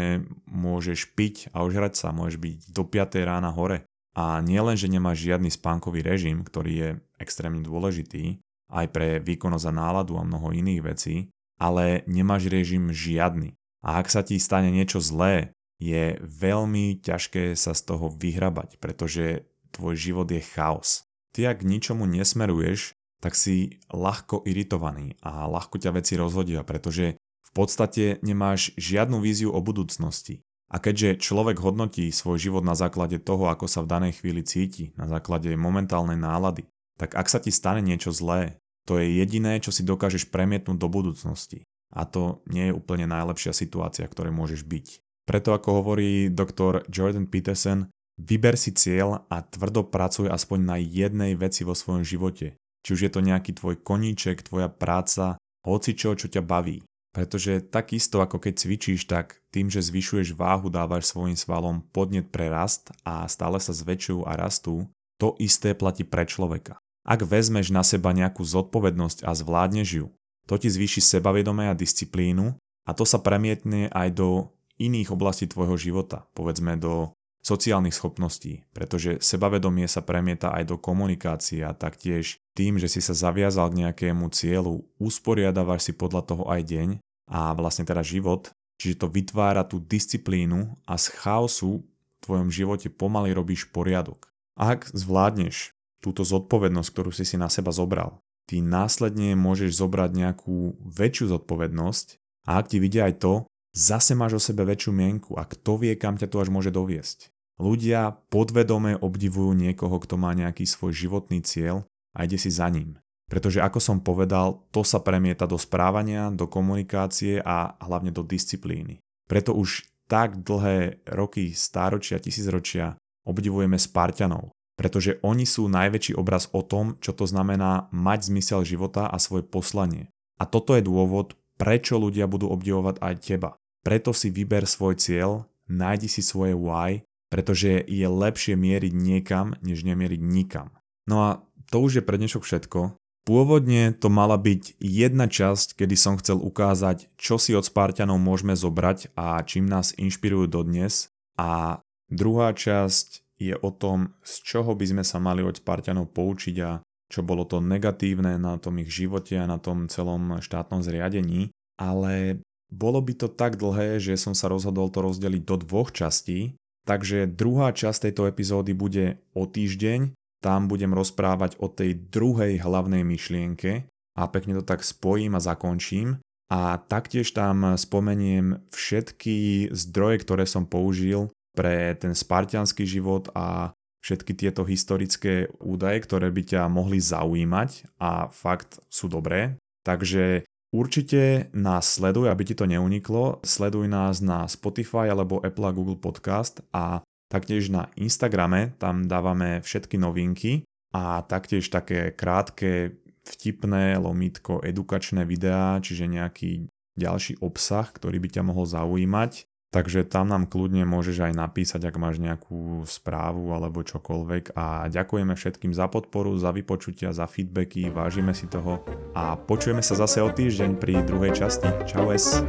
môžeš 0.51 1.15
piť 1.15 1.47
a 1.55 1.63
ožrať 1.63 1.95
sa, 1.95 2.11
môžeš 2.11 2.35
byť 2.35 2.57
do 2.75 2.83
5 2.83 3.15
rána 3.23 3.55
hore. 3.55 3.87
A 4.15 4.39
nielen, 4.39 4.79
že 4.79 4.87
nemáš 4.87 5.27
žiadny 5.27 5.51
spánkový 5.51 5.99
režim, 5.99 6.41
ktorý 6.47 6.71
je 6.71 6.89
extrémne 7.19 7.59
dôležitý, 7.59 8.39
aj 8.71 8.87
pre 8.95 9.19
výkonnosť 9.19 9.67
a 9.69 9.73
náladu 9.75 10.15
a 10.15 10.23
mnoho 10.23 10.55
iných 10.55 10.81
vecí, 10.81 11.15
ale 11.59 12.07
nemáš 12.07 12.47
režim 12.47 12.89
žiadny. 12.95 13.59
A 13.83 13.99
ak 14.01 14.07
sa 14.09 14.23
ti 14.23 14.39
stane 14.39 14.71
niečo 14.71 15.03
zlé, 15.03 15.53
je 15.77 16.15
veľmi 16.23 17.03
ťažké 17.03 17.53
sa 17.59 17.75
z 17.75 17.81
toho 17.83 18.07
vyhrabať, 18.07 18.79
pretože 18.79 19.45
tvoj 19.75 19.95
život 19.99 20.27
je 20.31 20.39
chaos. 20.39 21.03
Ty 21.35 21.51
ak 21.51 21.67
ničomu 21.67 22.07
nesmeruješ, 22.07 22.95
tak 23.19 23.35
si 23.35 23.83
ľahko 23.91 24.47
iritovaný 24.47 25.19
a 25.19 25.43
ľahko 25.49 25.75
ťa 25.75 25.91
veci 25.99 26.15
rozhodia, 26.15 26.63
pretože 26.63 27.19
v 27.19 27.51
podstate 27.51 28.23
nemáš 28.23 28.71
žiadnu 28.79 29.19
víziu 29.19 29.51
o 29.51 29.59
budúcnosti. 29.59 30.44
A 30.73 30.81
keďže 30.81 31.21
človek 31.21 31.61
hodnotí 31.61 32.09
svoj 32.09 32.41
život 32.41 32.63
na 32.65 32.73
základe 32.73 33.21
toho, 33.21 33.47
ako 33.53 33.69
sa 33.69 33.85
v 33.85 33.91
danej 33.91 34.13
chvíli 34.21 34.41
cíti, 34.41 34.91
na 34.97 35.05
základe 35.05 35.53
momentálnej 35.53 36.17
nálady, 36.17 36.65
tak 36.97 37.13
ak 37.13 37.27
sa 37.29 37.37
ti 37.37 37.53
stane 37.53 37.85
niečo 37.85 38.09
zlé, 38.09 38.57
to 38.85 38.97
je 39.01 39.17
jediné, 39.21 39.61
čo 39.61 39.73
si 39.73 39.85
dokážeš 39.85 40.29
premietnúť 40.29 40.77
do 40.77 40.89
budúcnosti. 40.89 41.65
A 41.93 42.05
to 42.05 42.41
nie 42.49 42.69
je 42.69 42.77
úplne 42.77 43.05
najlepšia 43.05 43.53
situácia, 43.53 44.05
ktorej 44.09 44.33
môžeš 44.33 44.65
byť. 44.65 44.87
Preto 45.25 45.57
ako 45.57 45.81
hovorí 45.81 46.29
doktor 46.29 46.85
Jordan 46.89 47.25
Peterson, 47.25 47.89
vyber 48.21 48.57
si 48.57 48.77
cieľ 48.77 49.25
a 49.29 49.41
tvrdo 49.41 49.89
pracuj 49.89 50.29
aspoň 50.29 50.59
na 50.61 50.77
jednej 50.77 51.33
veci 51.33 51.65
vo 51.65 51.73
svojom 51.73 52.05
živote. 52.05 52.57
Či 52.85 52.89
už 52.93 53.01
je 53.09 53.11
to 53.11 53.25
nejaký 53.25 53.57
tvoj 53.57 53.81
koníček, 53.81 54.45
tvoja 54.45 54.69
práca, 54.69 55.41
hoci 55.65 55.97
čo, 55.97 56.13
čo 56.13 56.29
ťa 56.29 56.45
baví. 56.45 56.85
Pretože 57.09 57.65
takisto 57.65 58.21
ako 58.21 58.37
keď 58.37 58.53
cvičíš, 58.53 59.09
tak 59.09 59.41
tým, 59.55 59.71
že 59.71 59.79
zvyšuješ 59.79 60.35
váhu, 60.35 60.67
dávaš 60.67 61.15
svojim 61.15 61.39
svalom 61.39 61.79
podnet 61.95 62.27
pre 62.27 62.51
rast 62.51 62.91
a 63.07 63.23
stále 63.31 63.63
sa 63.63 63.71
zväčšujú 63.71 64.27
a 64.27 64.35
rastú, 64.35 64.91
to 65.15 65.31
isté 65.39 65.71
platí 65.71 66.03
pre 66.03 66.27
človeka. 66.27 66.75
Ak 67.07 67.23
vezmeš 67.23 67.71
na 67.71 67.87
seba 67.87 68.11
nejakú 68.11 68.43
zodpovednosť 68.43 69.23
a 69.23 69.31
zvládneš 69.31 69.89
ju, 70.03 70.07
to 70.43 70.59
ti 70.59 70.67
zvýši 70.67 70.99
sebavedomie 70.99 71.71
a 71.71 71.77
disciplínu 71.77 72.59
a 72.83 72.91
to 72.91 73.07
sa 73.07 73.23
premietne 73.23 73.87
aj 73.95 74.11
do 74.11 74.51
iných 74.75 75.15
oblastí 75.15 75.47
tvojho 75.47 75.79
života, 75.79 76.27
povedzme 76.35 76.75
do 76.75 77.15
sociálnych 77.45 77.93
schopností, 77.93 78.65
pretože 78.73 79.21
sebavedomie 79.21 79.85
sa 79.85 80.01
premieta 80.01 80.49
aj 80.51 80.65
do 80.65 80.75
komunikácie 80.81 81.61
a 81.61 81.77
taktiež 81.77 82.41
tým, 82.57 82.81
že 82.81 82.89
si 82.89 82.99
sa 83.05 83.13
zaviazal 83.13 83.69
k 83.69 83.85
nejakému 83.85 84.25
cieľu, 84.33 84.89
usporiadávaš 84.97 85.87
si 85.87 85.93
podľa 85.93 86.21
toho 86.25 86.43
aj 86.49 86.61
deň 86.65 86.89
a 87.29 87.53
vlastne 87.53 87.85
teda 87.85 88.01
život, 88.01 88.49
čiže 88.79 89.05
to 89.05 89.07
vytvára 89.11 89.63
tú 89.63 89.79
disciplínu 89.81 90.75
a 90.87 90.99
z 90.99 91.05
chaosu 91.19 91.83
v 91.83 92.17
tvojom 92.23 92.49
živote 92.49 92.87
pomaly 92.91 93.31
robíš 93.31 93.69
poriadok. 93.69 94.31
Ak 94.55 94.87
zvládneš 94.95 95.75
túto 95.99 96.23
zodpovednosť, 96.23 96.89
ktorú 96.91 97.11
si 97.11 97.27
si 97.27 97.35
na 97.35 97.51
seba 97.51 97.73
zobral, 97.75 98.21
ty 98.45 98.61
následne 98.61 99.33
môžeš 99.33 99.75
zobrať 99.75 100.11
nejakú 100.15 100.77
väčšiu 100.85 101.35
zodpovednosť 101.35 102.07
a 102.47 102.61
ak 102.61 102.65
ti 102.71 102.77
vidia 102.77 103.09
aj 103.09 103.15
to, 103.19 103.33
zase 103.73 104.13
máš 104.13 104.37
o 104.37 104.41
sebe 104.41 104.63
väčšiu 104.63 104.91
mienku 104.93 105.35
a 105.35 105.43
kto 105.43 105.81
vie, 105.81 105.93
kam 105.97 106.15
ťa 106.15 106.29
to 106.29 106.37
až 106.39 106.49
môže 106.53 106.71
doviesť. 106.71 107.33
Ľudia 107.55 108.19
podvedome 108.27 108.99
obdivujú 108.99 109.55
niekoho, 109.55 109.95
kto 110.03 110.19
má 110.19 110.35
nejaký 110.35 110.67
svoj 110.67 110.91
životný 110.91 111.39
cieľ 111.39 111.87
a 112.11 112.27
ide 112.27 112.35
si 112.35 112.51
za 112.51 112.67
ním. 112.67 112.99
Pretože 113.25 113.61
ako 113.61 113.79
som 113.81 113.97
povedal, 114.01 114.61
to 114.69 114.85
sa 114.85 115.01
premieta 115.01 115.49
do 115.49 115.57
správania, 115.57 116.29
do 116.29 116.45
komunikácie 116.45 117.41
a 117.41 117.73
hlavne 117.81 118.13
do 118.13 118.21
disciplíny. 118.21 119.01
Preto 119.25 119.57
už 119.57 119.89
tak 120.05 120.45
dlhé 120.45 121.01
roky, 121.09 121.49
stáročia, 121.57 122.21
tisícročia 122.21 122.93
obdivujeme 123.25 123.81
Spartanov, 123.81 124.53
pretože 124.77 125.17
oni 125.25 125.49
sú 125.49 125.65
najväčší 125.65 126.13
obraz 126.13 126.45
o 126.53 126.61
tom, 126.61 127.01
čo 127.01 127.17
to 127.17 127.25
znamená 127.25 127.89
mať 127.89 128.29
zmysel 128.29 128.61
života 128.61 129.09
a 129.09 129.17
svoje 129.17 129.41
poslanie. 129.41 130.13
A 130.37 130.45
toto 130.45 130.77
je 130.77 130.85
dôvod, 130.85 131.33
prečo 131.57 131.97
ľudia 131.97 132.29
budú 132.29 132.53
obdivovať 132.53 133.01
aj 133.01 133.15
teba. 133.25 133.49
Preto 133.81 134.13
si 134.13 134.29
vyber 134.29 134.69
svoj 134.69 135.01
cieľ, 135.01 135.49
nájdi 135.65 136.05
si 136.05 136.21
svoje 136.21 136.53
why 136.53 137.01
pretože 137.35 137.83
je 137.83 138.07
lepšie 138.07 138.55
mieriť 138.55 138.93
niekam, 138.95 139.59
než 139.59 139.83
nemieriť 139.83 140.21
nikam. 140.23 140.71
No 141.09 141.15
a 141.27 141.29
to 141.67 141.83
už 141.83 141.99
je 141.99 142.03
pre 142.07 142.15
dnešok 142.15 142.47
všetko. 142.47 142.95
Pôvodne 143.25 143.89
to 143.97 144.13
mala 144.13 144.37
byť 144.37 144.77
jedna 144.77 145.25
časť, 145.25 145.81
kedy 145.81 145.95
som 145.97 146.21
chcel 146.21 146.37
ukázať, 146.37 147.09
čo 147.17 147.41
si 147.41 147.57
od 147.57 147.65
Spartanov 147.65 148.21
môžeme 148.21 148.53
zobrať 148.53 149.17
a 149.17 149.41
čím 149.41 149.65
nás 149.65 149.97
inšpirujú 149.97 150.45
dodnes. 150.45 151.09
A 151.33 151.81
druhá 152.05 152.53
časť 152.53 153.25
je 153.41 153.57
o 153.57 153.73
tom, 153.73 154.13
z 154.21 154.33
čoho 154.45 154.77
by 154.77 154.85
sme 154.85 155.03
sa 155.03 155.17
mali 155.17 155.41
od 155.41 155.57
Spartanov 155.57 156.13
poučiť 156.13 156.55
a 156.61 156.85
čo 157.09 157.25
bolo 157.25 157.49
to 157.49 157.57
negatívne 157.65 158.37
na 158.37 158.61
tom 158.61 158.77
ich 158.77 158.93
živote 158.93 159.41
a 159.41 159.49
na 159.49 159.57
tom 159.57 159.89
celom 159.89 160.37
štátnom 160.45 160.85
zriadení. 160.85 161.49
Ale 161.81 162.45
bolo 162.69 163.01
by 163.01 163.25
to 163.25 163.27
tak 163.27 163.57
dlhé, 163.57 163.97
že 163.97 164.21
som 164.21 164.37
sa 164.37 164.53
rozhodol 164.53 164.93
to 164.93 165.01
rozdeliť 165.01 165.41
do 165.41 165.55
dvoch 165.65 165.89
častí 165.89 166.53
Takže 166.85 167.25
druhá 167.25 167.73
časť 167.73 168.09
tejto 168.09 168.29
epizódy 168.29 168.77
bude 168.77 169.17
o 169.33 169.49
týždeň, 169.49 170.13
tam 170.45 170.69
budem 170.69 170.93
rozprávať 170.93 171.57
o 171.57 171.65
tej 171.65 171.97
druhej 172.13 172.61
hlavnej 172.61 173.01
myšlienke 173.01 173.89
a 174.13 174.21
pekne 174.29 174.61
to 174.61 174.63
tak 174.63 174.85
spojím 174.85 175.33
a 175.33 175.41
zakončím. 175.41 176.21
A 176.53 176.77
taktiež 176.77 177.33
tam 177.33 177.73
spomeniem 177.73 178.61
všetky 178.69 179.73
zdroje, 179.73 180.21
ktoré 180.21 180.45
som 180.45 180.69
použil 180.69 181.33
pre 181.57 181.97
ten 181.97 182.13
spartianský 182.13 182.85
život 182.85 183.33
a 183.33 183.73
všetky 184.05 184.37
tieto 184.37 184.61
historické 184.61 185.49
údaje, 185.57 186.05
ktoré 186.05 186.29
by 186.29 186.43
ťa 186.45 186.69
mohli 186.69 187.01
zaujímať 187.01 187.97
a 187.97 188.29
fakt 188.29 188.77
sú 188.85 189.09
dobré. 189.09 189.57
Takže 189.81 190.45
Určite 190.75 191.47
nás 191.55 191.87
sleduj, 191.87 192.27
aby 192.27 192.51
ti 192.51 192.51
to 192.51 192.67
neuniklo. 192.67 193.39
Sleduj 193.47 193.87
nás 193.87 194.19
na 194.19 194.43
Spotify 194.43 195.07
alebo 195.07 195.39
Apple 195.39 195.71
a 195.71 195.71
Google 195.71 195.95
Podcast 195.95 196.59
a 196.75 196.99
taktiež 197.31 197.73
na 197.73 197.89
Instagrame, 197.97 198.77
tam 198.77 199.09
dávame 199.09 199.61
všetky 199.61 199.97
novinky 199.97 200.63
a 200.95 201.25
taktiež 201.25 201.67
také 201.67 202.13
krátke, 202.13 202.99
vtipné, 203.25 203.97
lomítko, 203.97 204.61
edukačné 204.61 205.25
videá, 205.25 205.81
čiže 205.81 206.05
nejaký 206.05 206.69
ďalší 206.95 207.41
obsah, 207.41 207.89
ktorý 207.89 208.21
by 208.21 208.29
ťa 208.39 208.43
mohol 208.45 208.65
zaujímať. 208.69 209.49
Takže 209.75 210.07
tam 210.07 210.31
nám 210.31 210.47
kľudne 210.47 210.87
môžeš 210.87 211.19
aj 211.19 211.33
napísať, 211.35 211.83
ak 211.83 211.99
máš 211.99 212.23
nejakú 212.23 212.87
správu 212.87 213.51
alebo 213.51 213.83
čokoľvek. 213.83 214.55
A 214.55 214.87
ďakujeme 214.87 215.35
všetkým 215.35 215.75
za 215.75 215.91
podporu, 215.91 216.31
za 216.39 216.55
vypočutia, 216.55 217.11
za 217.11 217.27
feedbacky, 217.27 217.91
vážime 217.91 218.31
si 218.31 218.47
toho 218.47 218.79
a 219.11 219.35
počujeme 219.35 219.83
sa 219.83 219.99
zase 219.99 220.23
o 220.23 220.31
týždeň 220.31 220.79
pri 220.79 221.03
druhej 221.03 221.35
časti. 221.35 221.67
Čau 221.91 222.15
es! 222.15 222.39